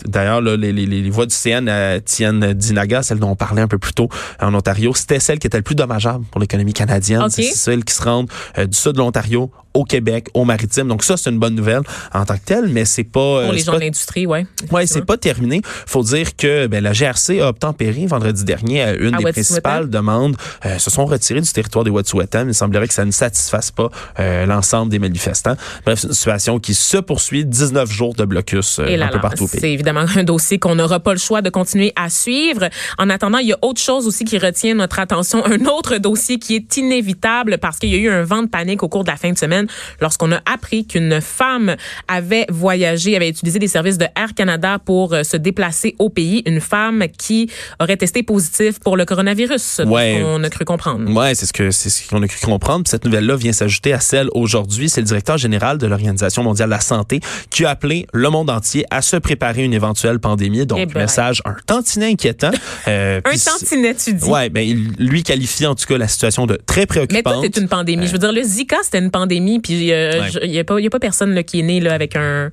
d'ailleurs, 0.06 0.40
les, 0.40 0.72
les, 0.72 0.86
les 0.86 1.10
voies 1.10 1.26
du 1.26 1.34
CN 1.34 1.68
à 1.68 2.00
Tienne 2.00 2.52
Dinaga, 2.52 3.02
celle 3.02 3.18
dont 3.18 3.30
on 3.30 3.36
parlait 3.36 3.62
un 3.62 3.68
peu 3.68 3.78
plus 3.78 3.92
tôt 3.92 4.08
en 4.40 4.54
Ontario, 4.54 4.92
c'était 4.94 5.20
celle 5.20 5.37
qui 5.38 5.46
était 5.46 5.56
le 5.56 5.62
plus 5.62 5.74
dommageable 5.74 6.24
pour 6.30 6.40
l'économie 6.40 6.72
canadienne. 6.72 7.28
C'est 7.30 7.42
celle 7.42 7.84
qui 7.84 7.94
se 7.94 8.02
rendent 8.02 8.30
euh, 8.58 8.66
du 8.66 8.76
sud 8.76 8.92
de 8.92 8.98
l'Ontario 8.98 9.50
au 9.74 9.84
Québec, 9.84 10.28
au 10.34 10.44
maritime. 10.44 10.88
Donc 10.88 11.04
ça, 11.04 11.16
c'est 11.16 11.30
une 11.30 11.38
bonne 11.38 11.54
nouvelle 11.54 11.82
en 12.12 12.24
tant 12.24 12.34
que 12.34 12.44
telle, 12.44 12.68
mais 12.68 12.84
c'est 12.84 13.04
pas... 13.04 13.20
euh, 13.20 13.44
Pour 13.44 13.52
les 13.52 13.58
gens 13.60 13.72
pas 13.72 13.78
de 13.78 13.84
l'industrie, 13.84 14.26
ouais. 14.26 14.46
Ouais, 14.70 14.86
c'est 14.86 15.04
pas 15.04 15.16
terminé. 15.16 15.60
Faut 15.86 16.02
dire 16.02 16.36
que 16.36 16.66
ben, 16.66 16.82
la 16.82 16.92
GRC 16.92 17.40
a 17.40 17.48
obtempéré 17.48 18.06
vendredi 18.06 18.44
dernier 18.44 18.82
à 18.82 18.94
une 18.94 19.14
À 19.14 19.18
des 19.18 19.24
principales 19.32 19.88
demandes. 19.90 20.36
Euh, 20.64 20.78
se 20.78 20.90
sont 20.90 21.06
retirés 21.06 21.40
du 21.40 21.50
territoire 21.52 21.84
des 21.84 21.90
Wet'suwet'en. 21.90 22.46
Il 22.48 22.54
semblerait 22.54 22.88
que 22.88 22.94
ça 22.94 23.04
ne 23.04 23.10
satisfasse 23.10 23.70
pas 23.70 23.90
euh, 24.18 24.46
l'ensemble 24.46 24.90
des 24.90 24.98
manifestants. 24.98 25.56
Bref, 25.84 26.00
c'est 26.00 26.08
une 26.08 26.14
situation 26.14 26.58
qui 26.58 26.74
se 26.74 26.96
poursuit. 26.98 27.44
19 27.44 27.90
jours 27.90 28.14
de 28.14 28.24
blocus 28.24 28.78
euh, 28.78 28.86
Et 28.86 28.96
là, 28.96 29.06
un 29.06 29.08
peu 29.10 29.20
partout 29.20 29.44
au 29.44 29.48
pays. 29.48 29.60
c'est 29.60 29.72
évidemment 29.72 30.04
un 30.16 30.24
dossier 30.24 30.58
qu'on 30.58 30.74
n'aura 30.74 31.00
pas 31.00 31.12
le 31.12 31.18
choix 31.18 31.42
de 31.42 31.50
continuer 31.50 31.92
à 31.94 32.10
suivre. 32.10 32.68
En 32.98 33.10
attendant, 33.10 33.38
il 33.38 33.48
y 33.48 33.52
a 33.52 33.58
autre 33.62 33.80
chose 33.80 34.06
aussi 34.06 34.24
qui 34.24 34.38
retient 34.38 34.74
notre 34.74 34.98
attention, 34.98 35.44
un 35.46 35.64
autre 35.66 35.98
dossier 35.98 36.38
qui 36.38 36.56
est 36.56 36.76
inévitable 36.76 37.58
parce 37.58 37.78
qu'il 37.78 37.90
y 37.90 37.94
a 37.94 37.98
eu 37.98 38.08
un 38.10 38.22
vent 38.24 38.42
de 38.42 38.48
panique 38.48 38.82
au 38.82 38.88
cours 38.88 39.04
de 39.04 39.10
la 39.10 39.16
fin 39.16 39.30
de 39.32 39.38
semaine 39.38 39.66
lorsqu'on 40.00 40.32
a 40.32 40.40
appris 40.46 40.86
qu'une 40.86 41.20
femme 41.20 41.76
avait 42.08 42.46
voyagé, 42.50 43.16
avait 43.16 43.28
utilisé 43.28 43.58
les 43.58 43.68
services 43.68 43.98
de 43.98 44.06
Air 44.16 44.34
Canada 44.34 44.78
pour 44.84 45.12
euh, 45.14 45.22
se 45.22 45.36
déplacer 45.36 45.94
au 45.98 46.08
pays. 46.10 46.42
Une 46.46 46.60
femme 46.60 47.04
qui 47.18 47.50
aurait 47.80 47.96
testé 47.96 48.22
positif 48.22 48.78
pour 48.80 48.96
le 48.96 49.04
coronavirus, 49.04 49.80
Ouais. 49.86 50.22
on 50.24 50.42
a 50.44 50.50
cru 50.50 50.64
comprendre. 50.64 51.10
Ouais, 51.12 51.34
c'est 51.34 51.46
ce 51.46 51.52
que 51.52 51.70
c'est 51.70 51.90
ce 51.90 52.08
qu'on 52.08 52.22
a 52.22 52.28
cru 52.28 52.38
comprendre. 52.46 52.86
Cette 52.88 53.04
nouvelle-là 53.04 53.36
vient 53.36 53.52
s'ajouter 53.52 53.92
à 53.92 54.00
celle 54.00 54.28
aujourd'hui. 54.32 54.88
C'est 54.88 55.00
le 55.00 55.06
directeur 55.06 55.38
général 55.38 55.78
de 55.78 55.86
l'Organisation 55.86 56.42
mondiale 56.42 56.68
de 56.68 56.74
la 56.74 56.80
santé 56.80 57.20
qui 57.50 57.64
a 57.64 57.70
appelé 57.70 58.06
le 58.12 58.28
monde 58.30 58.50
entier 58.50 58.84
à 58.90 59.02
se 59.02 59.16
préparer 59.16 59.62
à 59.62 59.64
une 59.64 59.74
éventuelle 59.74 60.18
pandémie. 60.18 60.66
Donc 60.66 60.78
Eh 60.82 60.86
ben. 60.86 61.00
message 61.02 61.42
un 61.44 61.56
tantinet 61.66 62.06
inquiétant. 62.12 62.50
Euh, 62.86 63.20
Un 63.24 63.36
tantinet, 63.36 63.94
tu 63.94 64.14
dis. 64.14 64.24
Ouais, 64.24 64.48
ben 64.48 64.60
il- 64.66 64.92
lui 64.98 65.22
qualifie 65.22 65.66
en 65.66 65.74
tout 65.74 65.84
cas 65.86 65.98
la 65.98 66.08
situation 66.08 66.46
de 66.46 66.58
très 66.66 66.82
Mais 66.82 66.86
préoccupante. 66.86 67.22
toi, 67.34 67.42
c'est 67.42 67.60
une 67.60 67.68
pandémie. 67.68 68.06
Je 68.06 68.12
veux 68.12 68.18
dire, 68.18 68.32
le 68.32 68.42
Zika, 68.42 68.76
c'était 68.82 68.98
une 69.00 69.10
pandémie, 69.10 69.47
puis 69.62 69.92
euh, 69.92 70.28
il 70.42 70.50
y 70.50 70.58
a 70.58 70.64
pas, 70.64 70.80
y 70.80 70.86
a 70.86 70.90
pas 70.90 71.00
personne 71.00 71.34
là, 71.34 71.42
qui 71.42 71.60
est 71.60 71.62
né 71.62 71.80
là 71.80 71.94
avec 71.94 72.16
un, 72.16 72.50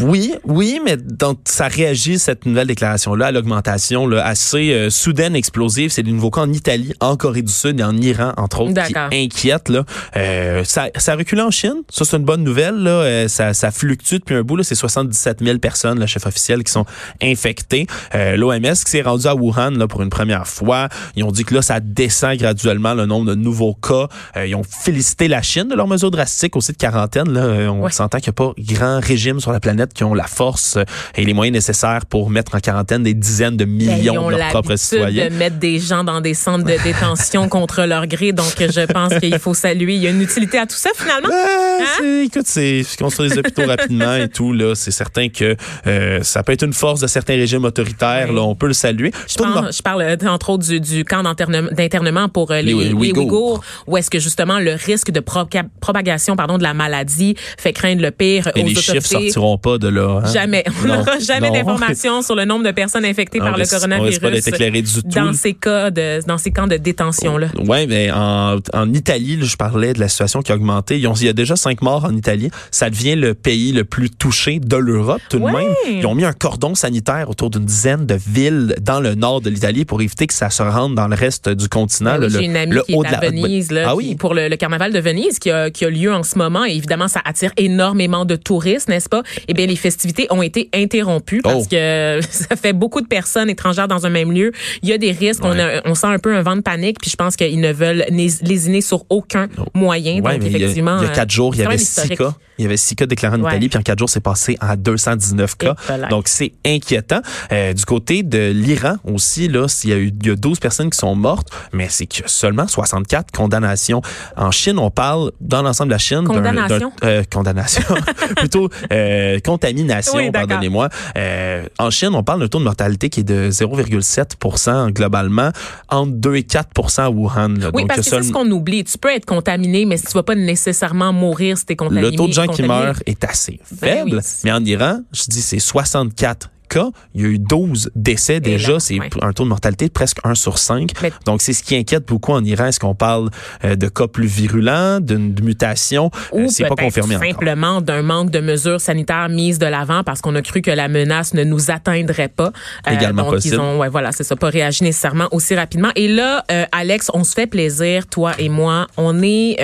Oui, 0.00 0.34
oui, 0.44 0.80
mais 0.84 0.96
donc 0.96 1.38
ça 1.44 1.68
réagit 1.68 2.18
cette 2.18 2.44
nouvelle 2.44 2.66
déclaration-là 2.66 3.26
à 3.26 3.32
l'augmentation 3.32 4.06
là, 4.06 4.24
assez 4.24 4.72
euh, 4.72 4.90
soudaine, 4.90 5.34
explosive. 5.34 5.90
C'est 5.90 6.02
des 6.02 6.12
nouveaux 6.12 6.30
cas 6.30 6.42
en 6.42 6.52
Italie, 6.52 6.92
en 7.00 7.16
Corée 7.16 7.42
du 7.42 7.52
Sud 7.52 7.80
et 7.80 7.82
en 7.82 7.96
Iran, 7.96 8.32
entre 8.36 8.60
autres, 8.60 8.86
qui 8.86 8.94
inquiètent. 9.16 9.68
Là. 9.68 9.84
Euh, 10.16 10.64
ça, 10.64 10.88
ça 10.96 11.12
a 11.12 11.16
reculé 11.16 11.40
en 11.40 11.50
Chine. 11.50 11.82
Ça, 11.88 12.04
c'est 12.04 12.16
une 12.16 12.24
bonne 12.24 12.44
nouvelle. 12.44 12.76
Là. 12.76 12.90
Euh, 12.90 13.28
ça, 13.28 13.54
ça 13.54 13.70
fluctue 13.70 14.16
depuis 14.16 14.34
un 14.34 14.42
bout. 14.42 14.56
là. 14.56 14.64
C'est 14.64 14.74
77 14.74 15.42
000 15.42 15.58
personnes, 15.58 15.98
le 15.98 16.06
chef 16.06 16.26
officiel, 16.26 16.62
qui 16.62 16.72
sont 16.72 16.84
infectées. 17.22 17.86
L'OMS 18.12 18.60
qui 18.60 18.90
s'est 18.90 19.02
rendu 19.02 19.26
à 19.26 19.34
Wuhan 19.34 19.70
là, 19.70 19.86
pour 19.86 20.02
une 20.02 20.10
première 20.10 20.46
fois. 20.46 20.88
Ils 21.16 21.24
ont 21.24 21.32
dit 21.32 21.44
que 21.44 21.54
là, 21.54 21.62
ça 21.62 21.80
descend 21.80 22.36
graduellement 22.36 22.94
le 22.94 23.06
nombre 23.06 23.26
de 23.26 23.34
nouveaux 23.34 23.74
cas. 23.74 24.08
Ils 24.44 24.54
ont 24.54 24.62
félicité 24.62 25.28
la 25.28 25.42
Chine 25.42 25.72
de 25.76 25.78
leurs 25.78 25.88
mesures 25.88 26.10
drastiques 26.10 26.56
aussi 26.56 26.72
de 26.72 26.76
quarantaine. 26.78 27.30
Là, 27.32 27.40
euh, 27.40 27.68
on 27.68 27.88
s'entend 27.90 28.18
qu'il 28.18 28.30
n'y 28.30 28.34
a 28.34 28.44
pas 28.46 28.52
grand 28.74 29.00
régime 29.00 29.40
sur 29.40 29.52
la 29.52 29.60
planète 29.60 29.92
qui 29.92 30.04
ont 30.04 30.14
la 30.14 30.26
force 30.26 30.76
euh, 30.76 30.84
et 31.14 31.24
les 31.24 31.34
moyens 31.34 31.54
nécessaires 31.54 32.06
pour 32.06 32.30
mettre 32.30 32.54
en 32.54 32.60
quarantaine 32.60 33.02
des 33.02 33.14
dizaines 33.14 33.56
de 33.56 33.64
Ben, 33.64 33.72
millions 33.76 34.30
de 34.30 34.36
leurs 34.36 34.48
propres 34.48 34.76
citoyens. 34.76 35.28
de 35.28 35.34
mettre 35.34 35.56
des 35.58 35.78
gens 35.78 36.02
dans 36.04 36.20
des 36.20 36.34
centres 36.34 36.64
de 36.64 36.82
détention 36.82 37.48
contre 37.56 37.82
leur 37.84 38.06
gré. 38.06 38.32
Donc, 38.32 38.54
je 38.58 38.86
pense 38.92 39.14
qu'il 39.20 39.38
faut 39.38 39.54
saluer. 39.54 39.94
Il 39.96 40.02
y 40.02 40.06
a 40.06 40.10
une 40.10 40.22
utilité 40.22 40.58
à 40.58 40.66
tout 40.66 40.76
ça, 40.76 40.90
finalement. 40.96 41.28
Ouais, 41.28 41.34
Hein? 41.78 41.84
c'est- 42.00 42.24
écoute, 42.26 42.46
c'est 42.46 42.82
construire 42.98 43.30
des 43.30 43.38
hôpitaux 43.38 43.66
rapidement 43.66 44.14
et 44.16 44.28
tout 44.28 44.52
là, 44.54 44.74
c'est 44.74 44.90
certain 44.90 45.28
que 45.28 45.56
euh, 45.86 46.22
ça 46.22 46.42
peut 46.42 46.52
être 46.52 46.62
une 46.64 46.72
force 46.72 47.00
de 47.00 47.06
certains 47.06 47.34
régimes 47.34 47.64
autoritaires. 47.64 48.28
Oui. 48.30 48.34
Là, 48.36 48.42
on 48.42 48.54
peut 48.54 48.66
le 48.66 48.72
saluer. 48.72 49.12
Je 49.28 49.42
monde- 49.42 49.70
je 49.72 49.82
parle 49.82 50.00
euh, 50.02 50.16
entre 50.26 50.50
autres 50.50 50.64
du, 50.66 50.80
du 50.80 51.04
camp 51.04 51.22
d'internement 51.22 52.28
pour 52.28 52.50
euh, 52.50 52.60
les, 52.62 52.72
Les 52.72 52.84
les 52.84 52.92
Ouïghours. 52.92 53.24
Ouïghours, 53.24 53.64
où 53.86 53.96
est-ce 53.96 54.08
que 54.10 54.18
justement 54.18 54.58
le 54.58 54.72
risque 54.74 55.10
de 55.10 55.20
proca- 55.20 55.65
propagation 55.80 56.36
pardon, 56.36 56.58
de 56.58 56.62
la 56.62 56.74
maladie 56.74 57.34
fait 57.58 57.72
craindre 57.72 58.02
le 58.02 58.10
pire 58.10 58.48
et 58.54 58.62
aux 58.62 58.66
les 58.66 58.74
chiffres 58.74 58.90
autorités. 58.96 59.30
sortiront 59.30 59.58
pas 59.58 59.78
de 59.78 59.88
là. 59.88 60.20
hein? 60.24 60.32
Jamais. 60.32 60.64
On 60.84 60.86
n'aura 60.88 61.18
jamais 61.18 61.50
d'informations 61.50 62.22
sur 62.22 62.34
le 62.34 62.44
nombre 62.44 62.64
de 62.64 62.70
personnes 62.72 63.04
infectées 63.04 63.40
On 63.40 63.44
par 63.44 63.56
le 63.56 63.62
risque- 63.62 63.74
on 63.74 63.76
coronavirus 63.78 64.18
pas 64.18 64.30
éclairé 64.36 64.82
du 64.82 64.92
tout. 64.92 65.02
dans 65.08 65.32
ces 65.32 65.54
cas 65.54 65.90
de 65.90 66.20
dans 66.26 66.38
ces 66.38 66.50
camps 66.50 66.66
de 66.66 66.76
détention 66.76 67.36
là. 67.38 67.48
Oui, 67.58 67.86
mais 67.86 68.10
en, 68.10 68.56
en 68.72 68.92
Italie, 68.92 69.36
là, 69.36 69.44
je 69.44 69.56
parlais 69.56 69.92
de 69.92 70.00
la 70.00 70.08
situation 70.08 70.42
qui 70.42 70.52
a 70.52 70.54
augmenté. 70.54 70.98
Ils 70.98 71.06
ont- 71.06 71.14
il 71.14 71.26
y 71.26 71.28
a 71.28 71.32
déjà 71.32 71.56
cinq 71.56 71.82
morts 71.82 72.04
en 72.04 72.14
Italie. 72.16 72.50
Ça 72.70 72.90
devient 72.90 73.16
le 73.16 73.34
pays 73.34 73.72
le 73.72 73.84
plus 73.84 74.10
touché 74.10 74.58
de 74.58 74.76
l'Europe 74.76 75.20
tout 75.30 75.38
de 75.38 75.44
Ouais. 75.44 75.52
même. 75.52 75.72
Ils 75.98 76.06
ont 76.06 76.14
mis 76.14 76.24
un 76.24 76.32
cordon 76.32 76.74
sanitaire 76.74 77.28
autour 77.30 77.50
d'une 77.50 77.64
dizaine 77.64 78.06
de 78.06 78.14
villes 78.14 78.74
dans 78.80 79.00
le 79.00 79.14
nord 79.14 79.40
de 79.40 79.50
l'Italie 79.50 79.84
pour 79.84 80.00
éviter 80.02 80.26
que 80.26 80.34
ça 80.34 80.50
se 80.50 80.62
rende 80.62 80.94
dans 80.94 81.08
le 81.08 81.14
reste 81.16 81.48
du 81.48 81.68
continent. 81.68 82.12
Ben 82.12 82.20
là, 82.22 82.26
oui, 82.26 82.32
le- 82.32 82.38
J'ai 82.40 82.44
une 82.46 82.56
amie 82.56 82.74
le 82.74 82.82
qui 82.82 82.94
haut 82.94 83.04
est 83.04 83.08
de 83.10 83.14
à 83.14 83.20
la- 83.20 83.30
Venise 83.30 83.70
là, 83.72 83.84
Ah 83.88 83.94
oui? 83.96 84.14
pour 84.16 84.34
le, 84.34 84.48
le 84.48 84.56
carnaval 84.56 84.92
de 84.92 84.98
Venise 84.98 85.38
qui 85.38 85.50
a, 85.50 85.55
qui 85.72 85.84
a 85.84 85.90
lieu 85.90 86.12
en 86.12 86.22
ce 86.22 86.38
moment. 86.38 86.64
Et 86.64 86.72
évidemment, 86.72 87.08
ça 87.08 87.20
attire 87.24 87.52
énormément 87.56 88.24
de 88.24 88.36
touristes, 88.36 88.88
n'est-ce 88.88 89.08
pas? 89.08 89.22
Eh 89.48 89.54
bien, 89.54 89.66
les 89.66 89.76
festivités 89.76 90.26
ont 90.30 90.42
été 90.42 90.68
interrompues 90.74 91.40
parce 91.42 91.64
Oh. 91.64 91.68
que 91.70 92.20
ça 92.30 92.56
fait 92.56 92.72
beaucoup 92.72 93.00
de 93.00 93.06
personnes 93.06 93.48
étrangères 93.50 93.88
dans 93.88 94.06
un 94.06 94.10
même 94.10 94.32
lieu. 94.32 94.52
Il 94.82 94.88
y 94.88 94.92
a 94.92 94.98
des 94.98 95.10
risques. 95.12 95.44
On, 95.44 95.58
a- 95.58 95.80
on 95.84 95.94
sent 95.94 96.06
un 96.08 96.18
peu 96.18 96.34
un 96.34 96.42
vent 96.42 96.56
de 96.56 96.60
panique. 96.62 96.98
Puis 97.00 97.10
je 97.10 97.16
pense 97.16 97.36
qu'ils 97.36 97.60
ne 97.60 97.72
veulent 97.72 98.04
lésiner 98.10 98.80
sur 98.80 99.04
aucun 99.08 99.48
moyen. 99.74 100.14
Ouais, 100.20 100.32
Donc, 100.34 100.42
mais 100.42 100.46
il 100.50 100.52
y 100.52 100.54
a- 100.56 100.58
effectivement, 100.58 100.98
il 100.98 101.04
y 101.04 101.06
a, 101.06 101.10
euh, 101.10 101.14
quatre 101.14 101.30
jours, 101.30 101.54
il 101.54 101.60
y 101.62 101.64
avait 101.64 101.78
six 101.78 102.08
cas. 102.10 102.34
Il 102.58 102.62
y 102.62 102.66
avait 102.66 102.76
six 102.76 102.96
cas 102.96 103.06
déclarés 103.06 103.36
en 103.36 103.42
Ouais. 103.42 103.50
Italie, 103.50 103.68
puis 103.68 103.78
en 103.78 103.82
quatre 103.82 103.98
jours, 103.98 104.08
c'est 104.08 104.20
passé 104.20 104.56
à 104.60 104.76
219 104.76 105.56
cas. 105.56 105.74
Donc, 106.10 106.28
c'est 106.28 106.52
inquiétant. 106.64 107.20
Euh, 107.52 107.72
du 107.72 107.84
côté 107.84 108.22
de 108.22 108.50
l'Iran 108.50 108.96
aussi, 109.04 109.48
là, 109.48 109.66
il 109.84 109.90
y 109.90 109.92
a 109.92 109.96
eu 109.96 110.12
il 110.22 110.26
y 110.26 110.30
a 110.30 110.36
12 110.36 110.58
personnes 110.58 110.90
qui 110.90 110.98
sont 110.98 111.14
mortes, 111.14 111.48
mais 111.72 111.88
c'est 111.90 112.06
que 112.06 112.22
seulement 112.26 112.66
64 112.66 113.30
condamnations. 113.30 114.00
En 114.36 114.50
Chine, 114.50 114.78
on 114.78 114.90
parle, 114.90 115.32
dans 115.40 115.62
l'ensemble 115.62 115.88
de 115.88 115.94
la 115.94 115.98
Chine, 115.98 116.20
d'un- 116.22 116.26
Condamnation? 116.34 116.92
d'un- 117.00 117.06
euh, 117.08 117.22
condamnation, 117.32 117.82
plutôt 118.36 118.68
euh, 118.92 119.38
contamination, 119.44 120.14
Oui, 120.16 120.30
pardonnez-moi. 120.30 120.88
Euh, 121.16 121.66
en 121.78 121.90
Chine, 121.90 122.10
on 122.14 122.22
parle 122.22 122.40
d'un 122.40 122.48
taux 122.48 122.58
de 122.58 122.64
mortalité 122.64 123.08
qui 123.10 123.20
est 123.20 123.24
de 123.24 123.50
0,7% 123.50 124.90
globalement, 124.92 125.50
entre 125.88 126.12
2 126.12 126.36
et 126.36 126.42
4 126.42 126.98
à 127.00 127.10
Wuhan. 127.10 127.48
là. 127.58 127.70
Oui, 127.74 127.82
Donc, 127.82 127.88
parce 127.88 128.00
que 128.00 128.06
seul- 128.06 128.22
c'est 128.22 128.28
ce 128.28 128.32
qu'on 128.32 128.50
oublie. 128.50 128.84
Tu 128.84 128.98
peux 128.98 129.12
être 129.12 129.26
contaminé, 129.26 129.84
mais 129.84 129.96
si 129.96 130.06
tu 130.06 130.12
vas 130.12 130.22
pas 130.22 130.34
nécessairement 130.34 131.12
mourir 131.12 131.58
si 131.58 131.66
t'es 131.66 131.76
contaminé. 131.76 132.10
le 132.10 132.16
taux 132.16 132.26
de 132.28 132.32
gens 132.32 132.45
qui 132.48 132.62
meurent 132.62 133.02
est 133.06 133.24
assez 133.24 133.60
Ben 133.80 133.98
faible. 133.98 134.16
oui. 134.16 134.22
Mais 134.44 134.52
en 134.52 134.64
Iran, 134.64 135.00
je 135.12 135.22
dis 135.28 135.42
c'est 135.42 135.58
64 135.58 136.50
cas. 136.68 136.88
Il 137.14 137.22
y 137.22 137.24
a 137.24 137.28
eu 137.28 137.38
12 137.38 137.90
décès 137.94 138.40
déjà. 138.40 138.80
C'est 138.80 138.98
ouais. 138.98 139.08
un 139.22 139.32
taux 139.32 139.44
de 139.44 139.48
mortalité 139.48 139.86
de 139.86 139.92
presque 139.92 140.18
1 140.24 140.34
sur 140.34 140.58
5. 140.58 140.90
Mais- 141.00 141.12
Donc, 141.24 141.40
c'est 141.40 141.52
ce 141.52 141.62
qui 141.62 141.76
inquiète 141.76 142.08
beaucoup 142.08 142.32
en 142.32 142.42
Iran. 142.44 142.66
Est-ce 142.66 142.80
qu'on 142.80 142.96
parle 142.96 143.30
euh, 143.64 143.76
de 143.76 143.86
cas 143.86 144.08
plus 144.08 144.26
virulents, 144.26 144.98
d'une 144.98 145.32
mutation? 145.44 146.10
Euh, 146.34 146.48
c'est 146.48 146.64
pas 146.66 146.74
confirmé 146.74 147.18
simplement 147.18 147.80
d'un 147.80 148.02
manque 148.02 148.32
de 148.32 148.40
mesures 148.40 148.80
sanitaires 148.80 149.28
mises 149.28 149.60
de 149.60 149.66
l'avant 149.66 150.02
parce 150.02 150.20
qu'on 150.20 150.34
a 150.34 150.42
cru 150.42 150.60
que 150.60 150.72
la 150.72 150.88
menace 150.88 151.34
ne 151.34 151.44
nous 151.44 151.70
atteindrait 151.70 152.26
pas. 152.30 152.50
Euh, 152.88 152.90
Également 152.94 153.22
donc 153.22 153.34
possible. 153.34 153.54
ils 153.54 153.60
ont, 153.60 153.78
ouais, 153.78 153.88
voilà, 153.88 154.10
c'est 154.10 154.24
ça, 154.24 154.34
pas 154.34 154.48
réagi 154.50 154.82
nécessairement 154.82 155.28
aussi 155.30 155.54
rapidement. 155.54 155.92
Et 155.94 156.08
là, 156.08 156.44
euh, 156.50 156.64
Alex, 156.72 157.12
on 157.14 157.22
se 157.22 157.34
fait 157.34 157.46
plaisir, 157.46 158.08
toi 158.08 158.32
et 158.40 158.48
moi. 158.48 158.88
On 158.96 159.22
est, 159.22 159.56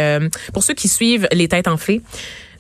pour 0.53 0.63
ceux 0.63 0.75
qui 0.75 0.87
suivent 0.87 1.27
les 1.33 1.49
têtes 1.49 1.67
enflées. 1.67 2.01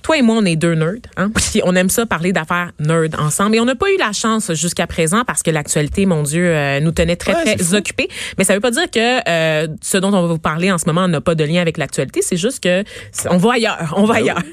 Toi 0.02 0.18
et 0.18 0.22
moi, 0.22 0.36
on 0.38 0.44
est 0.44 0.56
deux 0.56 0.74
nerds, 0.74 0.94
hein? 1.16 1.30
Puis 1.34 1.60
on 1.64 1.74
aime 1.74 1.88
ça 1.88 2.06
parler 2.06 2.32
d'affaires 2.32 2.72
nerds 2.80 3.08
ensemble. 3.18 3.56
Et 3.56 3.60
on 3.60 3.64
n'a 3.64 3.74
pas 3.74 3.90
eu 3.92 3.96
la 3.98 4.12
chance 4.12 4.52
jusqu'à 4.54 4.86
présent 4.86 5.22
parce 5.26 5.42
que 5.42 5.50
l'actualité, 5.50 6.06
mon 6.06 6.22
Dieu, 6.22 6.46
euh, 6.46 6.80
nous 6.80 6.90
tenait 6.92 7.16
très, 7.16 7.34
Ouais, 7.34 7.56
très 7.56 7.74
occupés. 7.74 8.08
Mais 8.38 8.44
ça 8.44 8.54
veut 8.54 8.60
pas 8.60 8.70
dire 8.70 8.90
que 8.90 9.28
euh, 9.28 9.68
ce 9.80 9.96
dont 9.98 10.08
on 10.08 10.22
va 10.22 10.26
vous 10.28 10.38
parler 10.38 10.70
en 10.72 10.78
ce 10.78 10.86
moment 10.86 11.06
n'a 11.08 11.20
pas 11.20 11.34
de 11.34 11.44
lien 11.44 11.60
avec 11.60 11.78
l'actualité. 11.78 12.20
C'est 12.22 12.36
juste 12.36 12.62
que 12.62 12.84
on 13.30 13.36
va 13.38 13.54
ailleurs. 13.54 13.94
On 13.96 14.04
va 14.04 14.16
ailleurs. 14.16 14.42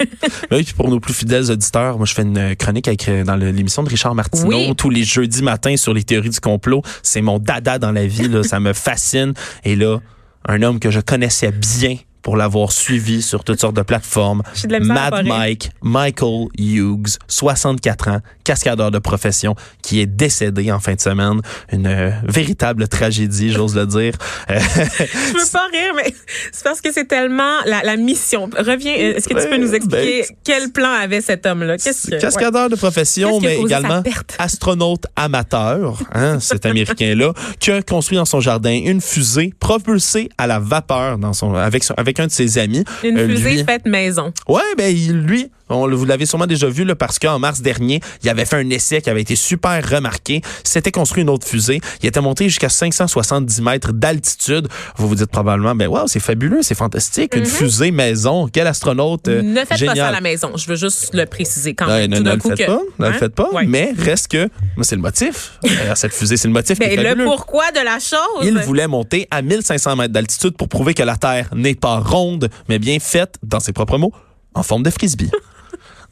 Oui, 0.51 0.63
puis 0.63 0.73
pour 0.73 0.89
nos 0.89 0.99
plus 0.99 1.13
fidèles 1.13 1.51
auditeurs, 1.51 1.97
moi 1.97 2.05
je 2.05 2.13
fais 2.13 2.21
une 2.23 2.55
chronique 2.55 2.87
avec, 2.87 3.07
euh, 3.07 3.23
dans 3.23 3.35
l'émission 3.35 3.83
de 3.83 3.89
Richard 3.89 4.15
Martineau 4.15 4.47
Oui. 4.57 4.75
tous 4.75 4.89
les 4.89 5.03
jeudis 5.03 5.43
matins 5.43 5.75
sur 5.77 5.93
les 5.93 6.03
théories 6.03 6.29
du 6.29 6.39
complot. 6.39 6.81
C'est 7.03 7.21
mon 7.21 7.39
dada 7.39 7.77
dans 7.79 7.91
la 7.91 8.05
vie, 8.05 8.27
là, 8.27 8.43
ça 8.43 8.59
me 8.59 8.73
fascine. 8.73 9.33
Et 9.63 9.75
là, 9.75 9.99
un 10.47 10.61
homme 10.61 10.79
que 10.79 10.91
je 10.91 10.99
connaissais 10.99 11.51
bien 11.51 11.97
pour 12.21 12.37
l'avoir 12.37 12.71
suivi 12.71 13.21
sur 13.21 13.43
toutes 13.43 13.59
sortes 13.59 13.75
de 13.75 13.81
plateformes, 13.81 14.43
de 14.63 14.77
Mad. 14.79 15.25
Mike, 15.25 15.71
Michael 15.81 16.47
Hughes, 16.57 17.17
64 17.27 18.07
ans, 18.09 18.19
cascadeur 18.43 18.91
de 18.91 18.99
profession, 18.99 19.55
qui 19.81 19.99
est 20.01 20.05
décédé 20.05 20.71
en 20.71 20.79
fin 20.79 20.93
de 20.95 21.01
semaine. 21.01 21.41
Une 21.71 21.87
euh, 21.87 22.11
véritable 22.23 22.87
tragédie, 22.87 23.51
j'ose 23.51 23.75
le 23.75 23.85
dire. 23.85 24.13
Euh, 24.49 24.59
Je 24.59 25.37
veux 25.37 25.51
pas 25.51 25.67
rire, 25.71 25.93
mais 25.95 26.13
c'est 26.51 26.63
parce 26.63 26.81
que 26.81 26.91
c'est 26.91 27.05
tellement 27.07 27.59
la, 27.65 27.81
la 27.83 27.95
mission. 27.97 28.49
Reviens, 28.57 28.93
euh, 28.93 29.15
est-ce 29.15 29.27
que 29.29 29.41
tu 29.41 29.49
peux 29.49 29.57
nous 29.57 29.73
expliquer 29.73 30.25
Ben, 30.27 30.35
quel 30.43 30.71
plan 30.71 30.91
avait 30.91 31.21
cet 31.21 31.45
homme-là? 31.45 31.75
Ouais. 31.85 32.17
Cascadeur 32.19 32.69
de 32.69 32.75
profession, 32.75 33.39
mais 33.39 33.57
également 33.59 34.01
astronaute 34.37 35.05
amateur, 35.15 35.97
hein, 36.13 36.39
cet 36.39 36.65
Américain-là, 36.65 37.33
qui 37.59 37.71
a 37.71 37.81
construit 37.81 38.17
dans 38.17 38.25
son 38.25 38.39
jardin 38.39 38.71
une 38.71 39.01
fusée 39.01 39.53
propulsée 39.59 40.29
à 40.37 40.47
la 40.47 40.59
vapeur 40.59 41.17
dans 41.17 41.33
son, 41.33 41.53
avec, 41.53 41.83
son- 41.83 41.93
avec 41.95 42.08
un 42.17 42.27
de 42.27 42.31
ses 42.31 42.57
amis. 42.57 42.83
Une 43.03 43.17
Euh, 43.19 43.27
fusée 43.27 43.49
lui- 43.57 43.63
faite 43.65 43.85
maison. 43.85 44.31
Ouais, 44.47 44.61
ben 44.77 44.95
lui, 44.95 45.51
on, 45.69 45.87
vous 45.89 46.05
l'avez 46.05 46.25
sûrement 46.25 46.47
déjà 46.47 46.67
vu 46.67 46.83
là, 46.83 46.95
parce 46.95 47.19
qu'en 47.19 47.39
mars 47.39 47.61
dernier, 47.61 47.99
il 48.23 48.29
avait 48.29 48.45
fait 48.45 48.57
un 48.57 48.69
essai 48.69 49.01
qui 49.01 49.09
avait 49.09 49.21
été 49.21 49.35
super 49.35 49.87
remarqué. 49.87 50.41
C'était 50.63 50.91
construit 50.91 51.23
une 51.23 51.29
autre 51.29 51.47
fusée. 51.47 51.81
Il 52.01 52.07
était 52.07 52.21
monté 52.21 52.45
jusqu'à 52.49 52.69
570 52.69 53.61
mètres 53.61 53.93
d'altitude. 53.93 54.67
Vous 54.97 55.07
vous 55.07 55.15
dites 55.15 55.31
probablement, 55.31 55.75
ben 55.75 55.87
wow, 55.87 56.07
c'est 56.07 56.19
fabuleux, 56.19 56.61
c'est 56.61 56.75
fantastique, 56.75 57.35
une 57.35 57.45
fusée 57.45 57.91
maison. 57.91 58.47
Quel 58.51 58.67
astronaute 58.67 59.27
euh, 59.27 59.41
ne 59.41 59.59
faites 59.65 59.77
génial. 59.77 59.95
pas 59.95 60.01
ça 60.01 60.07
à 60.07 60.11
la 60.11 60.21
maison. 60.21 60.51
Je 60.55 60.67
veux 60.67 60.75
juste 60.75 61.13
le 61.13 61.25
préciser 61.25 61.73
quand 61.75 61.87
même. 61.87 62.09
ne, 62.09 62.17
Tout 62.17 62.23
ne 62.23 62.29
d'un 62.29 62.35
le 62.35 62.41
faites 62.41 62.57
que- 62.57 62.65
pas, 62.65 62.81
ne 62.99 63.07
le 63.07 63.13
Hein? 63.13 63.17
faites 63.19 63.35
pas, 63.35 63.49
Ouais. 63.53 63.65
mais 63.65 63.93
reste 63.97 64.27
que, 64.29 64.49
c'est 64.81 64.95
le 64.95 65.01
motif. 65.01 65.59
Cette 65.95 66.13
fusée, 66.13 66.37
c'est 66.37 66.47
le 66.47 66.53
motif 66.53 66.79
qui 66.79 66.87
Ben, 66.95 67.17
le 67.17 67.23
pourquoi 67.25 67.71
de 67.71 67.83
la 67.83 67.99
chose. 67.99 68.43
Il 68.43 68.57
voulait 68.59 68.87
monter 68.87 69.27
à 69.31 69.41
1500 69.41 69.95
mètres 69.95 70.13
d'altitude 70.13 70.55
pour 70.57 70.67
prouver 70.69 70.93
que 70.93 71.03
la 71.03 71.15
Terre 71.17 71.49
n'est 71.55 71.75
pas 71.75 71.99
ronde, 71.99 72.49
mais 72.67 72.79
bien 72.79 72.99
faite, 72.99 73.35
dans 73.43 73.59
ses 73.59 73.73
propres 73.73 73.97
mots, 73.97 74.13
en 74.53 74.63
forme 74.63 74.83
de 74.83 74.89
frisbee. 74.89 75.29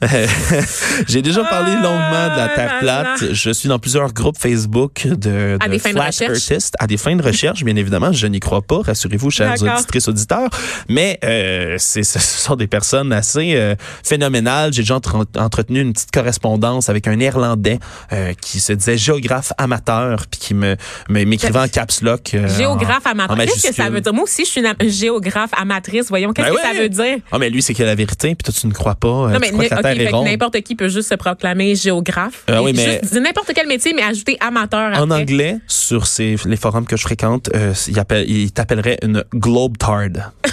J'ai 1.08 1.22
déjà 1.22 1.42
parlé 1.44 1.72
Ah, 1.76 1.82
longuement 1.82 2.34
de 2.34 2.36
la 2.38 2.48
Terre 2.54 2.78
plate. 2.80 3.32
Je 3.32 3.50
suis 3.50 3.68
dans 3.68 3.78
plusieurs 3.78 4.12
groupes 4.12 4.38
Facebook 4.38 5.06
de, 5.06 5.56
À 5.60 5.66
de 5.66 5.72
des 5.72 5.78
fins 5.78 5.90
de 5.90 5.94
flat 5.96 6.06
recherche. 6.06 6.50
earthistes, 6.50 6.74
à 6.78 6.86
des 6.86 6.96
fins 6.96 7.16
de 7.16 7.22
recherche, 7.22 7.64
bien 7.64 7.76
évidemment. 7.76 8.12
Je 8.12 8.26
n'y 8.26 8.40
crois 8.40 8.62
pas, 8.62 8.80
rassurez-vous, 8.82 9.30
chers 9.30 9.54
auditrices, 9.62 10.08
auditeurs. 10.08 10.48
Mais 10.88 11.18
euh, 11.24 11.76
ce 11.78 12.02
sont 12.04 12.56
des 12.56 12.66
personnes 12.68 13.12
assez 13.12 13.54
euh, 13.56 13.74
phénoménales. 14.04 14.72
J'ai 14.72 14.82
déjà 14.82 14.94
entre- 14.96 15.26
entretenu 15.36 15.80
une 15.80 15.92
petite 15.92 16.10
correspondance 16.12 16.88
avec 16.88 17.06
un 17.08 17.16
Néerlandais 17.16 17.78
euh, 18.12 18.32
qui 18.40 18.60
se 18.60 18.72
disait 18.72 18.96
géographe 18.96 19.52
amateur, 19.58 20.26
puis 20.30 20.40
qui 20.40 20.54
me, 20.54 20.76
m'écrivait 21.08 21.58
en 21.58 21.68
caps 21.68 22.02
lock. 22.02 22.32
euh, 22.34 22.48
Géographe 22.56 23.06
en- 23.06 23.10
amateur. 23.10 23.36
Qu'est-ce 23.36 23.68
que 23.68 23.74
ça 23.74 23.90
veut 23.90 24.00
dire? 24.00 24.12
Moi 24.14 24.24
aussi, 24.24 24.44
je 24.44 24.50
suis 24.50 24.60
une 24.60 24.88
géographe 24.88 25.50
amatrice. 25.56 26.06
Voyons, 26.08 26.32
qu'est-ce 26.32 26.48
Ben 26.50 26.54
que 26.54 26.60
ça 26.62 26.80
veut 26.82 26.88
dire? 26.88 27.18
Ah, 27.32 27.38
mais 27.38 27.50
lui, 27.50 27.62
c'est 27.62 27.74
qu'il 27.74 27.84
a 27.84 27.88
la 27.88 27.94
vérité, 27.94 28.34
puis 28.34 28.44
toi, 28.44 28.54
tu 28.58 28.66
ne 28.66 28.72
crois 28.72 28.94
pas. 28.94 29.08
Non, 29.08 29.38
mais 29.40 29.50
Terre 29.96 30.06
est 30.08 30.10
ronde. 30.10 30.26
n'importe 30.26 30.60
qui 30.62 30.74
peut 30.74 30.88
juste 30.88 31.08
se 31.08 31.14
proclamer 31.14 31.74
géographe. 31.74 32.44
Ah 32.48 32.62
oui, 32.62 32.72
mais- 32.74 33.00
n'importe 33.20 33.52
quel 33.54 33.66
métier, 33.66 33.92
mais 33.94 34.02
ajouter 34.02 34.36
amateur 34.40 34.98
En 34.98 35.10
après. 35.10 35.22
anglais, 35.22 35.58
sur 35.66 36.06
ces, 36.06 36.36
les 36.46 36.56
forums 36.56 36.86
que 36.86 36.96
je 36.96 37.02
fréquente, 37.02 37.50
euh, 37.54 37.72
il, 37.88 37.98
appelle, 37.98 38.28
il 38.28 38.52
t'appellerait 38.52 38.98
une 39.02 39.24
globe 39.34 39.76
tard. 39.78 39.98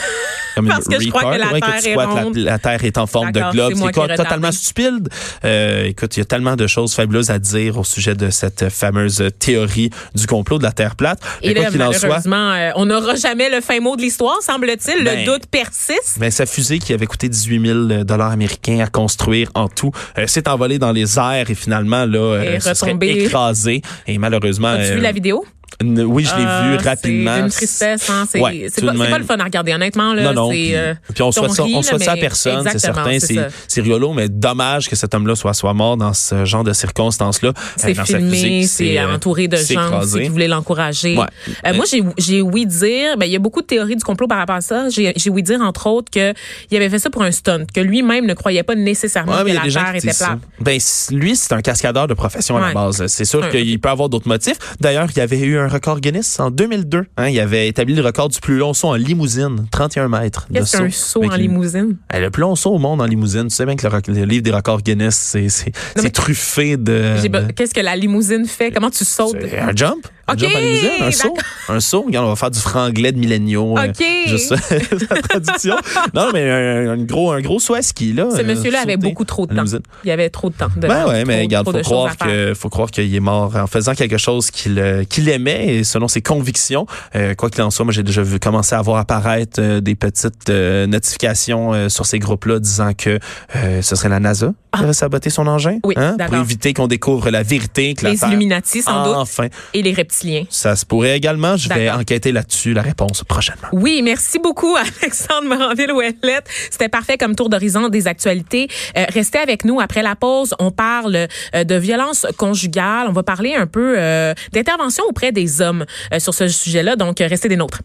Comme 0.56 0.68
Parce 0.68 0.88
que 0.88 1.00
je 1.00 1.10
crois 1.10 1.34
que 1.34 1.40
la 1.40 1.52
ouais, 1.52 1.60
Terre 1.60 1.82
tu 1.82 1.90
est 1.90 1.96
ronde. 1.96 2.36
la, 2.38 2.52
la 2.52 2.60
Terre 2.60 2.84
est 2.84 2.98
en 2.98 3.08
forme 3.08 3.32
de 3.32 3.42
globe. 3.52 3.74
c'est 3.76 4.16
totalement 4.16 4.52
stupide? 4.52 5.10
Euh, 5.44 5.86
écoute, 5.86 6.16
il 6.18 6.22
y 6.22 6.24
a 6.24 6.26
tellement 6.26 6.56
de 6.56 6.68
choses 6.68 6.94
fabuleuses 6.96 7.30
à 7.30 7.40
dire 7.40 7.78
au 7.78 7.84
sujet 7.84 8.16
de 8.16 8.30
cette 8.30 8.70
fameuse 8.70 9.24
théorie 9.40 9.90
du 10.16 10.28
complot 10.28 10.58
de 10.58 10.64
la 10.64 10.72
Terre 10.72 10.96
plate. 10.96 11.20
Et 11.42 11.50
Mais 11.50 11.54
quoi 11.56 11.64
là, 11.64 11.72
qu'il 11.72 11.84
en 11.84 11.92
soit, 11.92 12.00
malheureusement, 12.02 12.52
euh, 12.54 12.72
on 12.76 12.86
n'aura 12.86 13.16
jamais 13.16 13.50
le 13.50 13.62
fin 13.62 13.80
mot 13.80 13.96
de 13.96 14.02
l'histoire, 14.02 14.42
semble-t-il. 14.42 15.04
Ben, 15.04 15.20
le 15.20 15.26
doute 15.26 15.48
persiste. 15.48 16.18
Ben, 16.20 16.32
sa 16.32 16.46
fusée 16.46 16.80
qui 16.80 16.94
avait 16.94 17.06
coûté 17.06 17.30
18 17.30 17.88
000 17.90 18.04
dollars 18.04 18.32
américains 18.32 18.80
à 18.80 18.88
construire 18.88 19.50
en 19.56 19.68
tout 19.68 19.92
euh, 20.18 20.28
s'est 20.28 20.48
envolée 20.48 20.80
dans 20.80 20.92
les 20.92 21.18
airs 21.18 21.50
et 21.50 21.56
finalement 21.56 22.06
là 22.06 22.20
euh, 22.20 22.56
Et 22.56 22.60
se 22.60 22.74
serait 22.74 22.96
écrasée 23.02 23.82
et 24.08 24.18
malheureusement 24.18 24.70
As-tu 24.70 24.92
euh, 24.92 24.96
vu 24.96 25.02
la 25.02 25.12
vidéo? 25.12 25.46
Oui, 25.84 26.24
je 26.24 26.36
l'ai 26.36 26.44
Ah, 26.48 26.64
vu 26.70 26.78
c'est 26.80 26.90
rapidement. 26.90 27.38
une 27.38 27.50
tristesse, 27.50 28.10
hein. 28.10 28.26
C'est 28.30 28.40
Ouais, 28.40 28.68
c'est 28.74 28.86
pas, 28.86 28.94
c'est 28.96 29.18
le 29.20 29.24
fun 29.26 29.38
à 29.38 29.44
regarder, 29.44 29.74
honnêtement. 29.74 30.14
Là, 30.14 30.24
Non, 30.24 30.34
non. 30.34 30.50
C'est, 30.50 30.56
Puis, 30.56 30.76
euh, 30.76 30.94
puis 31.14 31.24
on 31.24 31.32
souhaite 31.32 31.52
rit, 31.60 31.74
on 31.76 31.82
souhaite 31.82 32.04
ça 32.04 32.14
à 32.14 32.16
personne, 32.18 32.66
c'est 32.72 32.80
certain. 32.80 33.20
c'est 33.20 33.26
C'est 33.36 33.48
c'est 33.68 33.82
rigolo, 33.82 34.14
mais 34.14 34.30
dommage 34.30 34.90
que 34.90 34.96
cet 34.96 35.14
homme-là 35.14 35.36
soit, 35.36 35.54
soit 35.54 35.74
mort 35.74 35.98
dans 35.98 36.14
ce 36.14 36.46
genre 36.46 36.64
de 36.64 36.74
circonstances-là. 36.74 37.54
C'est 37.76 37.98
Euh, 37.98 38.04
filmé, 38.06 38.66
c'est 38.68 38.98
euh, 39.00 39.14
entouré 39.16 39.48
de 39.48 39.58
c'est 39.58 39.74
gens 39.74 40.00
aussi 40.02 40.22
qui 40.22 40.28
voulaient 40.30 40.48
l'encourager. 40.48 41.18
Ouais. 41.18 41.26
Euh, 41.68 41.74
moi, 41.74 41.86
j'ai 42.18 42.42
ouï 42.42 42.66
dire, 42.66 43.18
ben 43.18 43.26
il 43.26 43.32
y 43.32 43.36
a 43.36 43.40
beaucoup 43.40 43.62
de 43.62 43.68
théories 43.68 43.96
du 43.96 44.04
complot 44.04 44.28
par 44.28 44.38
rapport 44.38 44.56
à 44.56 44.62
ça. 44.62 44.88
J'ai 44.90 45.30
ouï 45.30 45.44
dire 45.44 45.62
entre 45.62 45.88
autres 45.88 46.10
que 46.12 46.34
il 46.72 46.78
avait 46.78 46.90
fait 46.90 47.00
ça 47.00 47.10
pour 47.10 47.24
un 47.24 47.32
stunt, 47.32 47.66
que 47.74 47.82
lui-même 47.82 48.26
ne 48.26 48.34
croyait 48.34 48.64
pas 48.64 48.76
nécessairement 48.76 49.34
Ouais, 49.44 49.52
que 49.52 49.56
la 49.56 49.62
Terre 49.72 49.96
était 49.96 50.14
plate. 50.14 50.40
Ben, 50.60 50.80
lui, 51.12 51.36
c'est 51.36 51.54
un 51.54 51.62
cascadeur 51.62 52.08
de 52.08 52.14
profession 52.14 52.58
à 52.58 52.68
la 52.68 52.74
base. 52.74 53.06
C'est 53.08 53.26
sûr 53.26 53.50
qu'il 53.50 53.80
peut 53.80 53.90
avoir 53.90 54.10
d'autres 54.10 54.28
motifs. 54.28 54.58
D'ailleurs, 54.80 55.08
il 55.14 55.18
y 55.18 55.22
avait 55.22 55.40
eu 55.40 55.58
un 55.58 55.65
record 55.68 56.00
Guinness 56.00 56.40
en 56.40 56.52
2002. 56.52 57.06
Hein, 57.18 57.30
il 57.30 57.40
avait 57.40 57.68
établi 57.68 57.96
le 57.96 58.02
record 58.02 58.30
du 58.30 58.40
plus 58.40 58.58
long 58.58 58.74
saut 58.74 58.90
en 58.90 58.96
limousine, 58.96 59.66
31 59.72 60.08
mètres 60.10 60.48
Qu'est-ce 60.54 60.78
qu'un 60.78 60.90
saut 60.92 61.20
Avec 61.22 61.34
en 61.34 61.36
limousine? 61.38 61.98
Eh, 62.14 62.20
Le 62.20 62.30
plus 62.30 62.42
long 62.42 62.56
saut 62.56 62.72
au 62.72 62.78
monde 62.80 63.02
en 63.02 63.06
limousine. 63.06 63.48
Tu 63.48 63.56
sais 63.56 63.66
bien 63.66 63.76
que 63.76 63.88
le, 63.88 64.14
le 64.14 64.26
livre 64.26 64.44
des 64.44 64.52
records 64.52 64.82
Guinness, 64.82 65.36
c'est 65.48 66.10
truffé 66.12 66.78
de... 66.78 67.16
Qu'est-ce 67.56 67.74
que 67.74 67.82
la 67.82 67.96
limousine 67.96 68.46
fait? 68.46 68.72
Comment 68.72 68.90
tu 68.90 69.06
sautes? 69.06 69.36
Un 69.60 69.76
jump. 69.76 70.08
Un 70.28 71.12
saut. 71.12 71.36
Un 71.70 71.80
saut. 71.80 72.02
Regarde, 72.04 72.26
on 72.26 72.30
va 72.30 72.36
faire 72.36 72.52
du 72.52 72.60
franglais 72.60 73.12
de 73.12 73.20
milléniaux. 73.20 73.78
euh, 73.78 73.88
OK. 73.90 74.04
juste 74.28 74.52
la 75.10 75.22
traduction. 75.22 75.76
non, 76.14 76.30
mais 76.34 76.50
un, 76.50 76.92
un 76.92 76.98
gros, 76.98 77.32
un 77.32 77.42
gros 77.42 77.60
saut 77.60 77.76
à 77.76 77.82
ski, 77.82 78.14
là. 78.14 78.30
Ce 78.36 78.42
euh, 78.42 78.44
monsieur-là 78.46 78.82
avait 78.82 78.98
beaucoup 78.98 79.26
trop 79.26 79.46
de 79.46 79.56
temps. 79.56 79.64
Il 80.04 80.12
avait 80.12 80.30
trop 80.30 80.50
de 80.50 80.56
temps. 80.56 80.70
De 80.76 80.88
Ben 80.88 81.08
ouais, 81.08 81.26
mais 81.26 81.36
trop- 81.36 81.44
regarde, 81.44 81.66
trop 81.68 81.78
faut 81.78 81.84
croire 81.84 82.06
à 82.08 82.26
faire. 82.26 82.28
que 82.28 82.54
faut 82.56 82.70
croire 82.70 82.92
qu'il 82.92 83.14
est 83.14 83.20
mort 83.20 83.56
en 83.56 83.68
faisant 83.68 83.94
quelque 83.94 84.18
chose 84.18 84.50
qu'il 84.52 84.80
euh, 84.80 85.04
aimait 85.28 85.76
et 85.76 85.84
selon 85.84 86.08
ses 86.08 86.22
convictions. 86.22 86.88
Euh, 87.16 87.36
quoi 87.36 87.50
qu'il 87.50 87.62
en 87.62 87.70
soit, 87.72 87.86
moi 87.86 87.94
j'ai 87.94 88.04
déjà 88.04 88.22
vu 88.24 88.40
commencer 88.40 88.76
à 88.76 88.82
voir 88.82 88.98
apparaître 88.98 89.60
euh, 89.62 89.80
des 89.82 89.96
petites 89.96 90.50
notifications 90.50 91.90
sur 91.90 92.06
ces 92.06 92.20
groupes-là 92.20 92.60
disant 92.60 92.92
que 92.98 93.20
ce 93.54 93.96
serait 93.96 94.10
la 94.10 94.20
NASA 94.20 94.54
qui 94.78 94.84
aurait 94.84 94.94
saboté 94.94 95.30
son 95.30 95.48
engin, 95.48 95.76
Ah. 95.78 95.80
Oui, 95.88 95.94
hein, 95.98 96.16
pour 96.26 96.36
éviter 96.38 96.74
qu'on 96.74 96.88
découvre 96.88 97.30
la 97.30 97.44
vérité, 97.44 97.94
que 97.94 98.04
la 98.06 98.12
Les 98.12 98.18
Terre- 98.18 98.30
Illuminati, 98.30 98.82
sans 98.82 99.04
doute, 99.06 99.16
Enfin, 99.16 99.48
et 99.74 99.82
les 99.82 99.94
reptiliens. 99.94 100.44
ça 100.50 100.76
se 100.76 100.86
pourrait 100.86 101.16
également. 101.18 101.58
Je 101.58 101.70
vais 101.70 101.90
enquêter 101.90 102.32
là-dessus. 102.32 102.74
La 102.74 102.82
réponse 102.82 103.24
prochainement. 103.24 103.68
Oui, 103.72 104.02
merci 104.04 104.40
beaucoup 104.40 104.76
Alexandre 105.02 105.48
Moranville-Ouellette. 105.48 106.48
C'était 106.72 106.90
parfait 106.90 107.18
comme 107.18 107.36
tour 107.36 107.50
d'horizon 107.50 107.90
des 107.90 108.08
actualités. 108.08 108.68
Euh, 108.98 109.06
restez 109.10 109.40
avec 109.40 109.66
nous 109.66 109.80
après 109.80 110.04
la 110.04 110.16
pause. 110.16 110.54
On 110.60 110.72
parle 110.72 111.16
euh, 111.56 111.64
de 111.64 111.76
violence 111.76 112.26
conjugale. 112.38 113.08
On 113.10 113.14
va 113.14 113.24
parler 113.24 113.56
un 113.56 113.68
peu 113.68 113.96
euh, 113.98 114.34
d'intervention 114.54 115.04
auprès 115.10 115.32
des 115.32 115.62
hommes 115.62 115.86
euh, 116.14 116.20
sur 116.20 116.34
ce 116.34 116.48
sujet-là. 116.48 116.96
Donc, 116.96 117.18
restez 117.20 117.50
des 117.50 117.58
nôtres. 117.58 117.82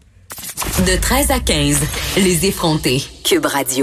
De 0.87 0.99
13 0.99 1.31
à 1.31 1.39
15, 1.39 1.77
les 2.17 2.45
effrontés. 2.45 3.03
Cube 3.23 3.45
Radio. 3.45 3.79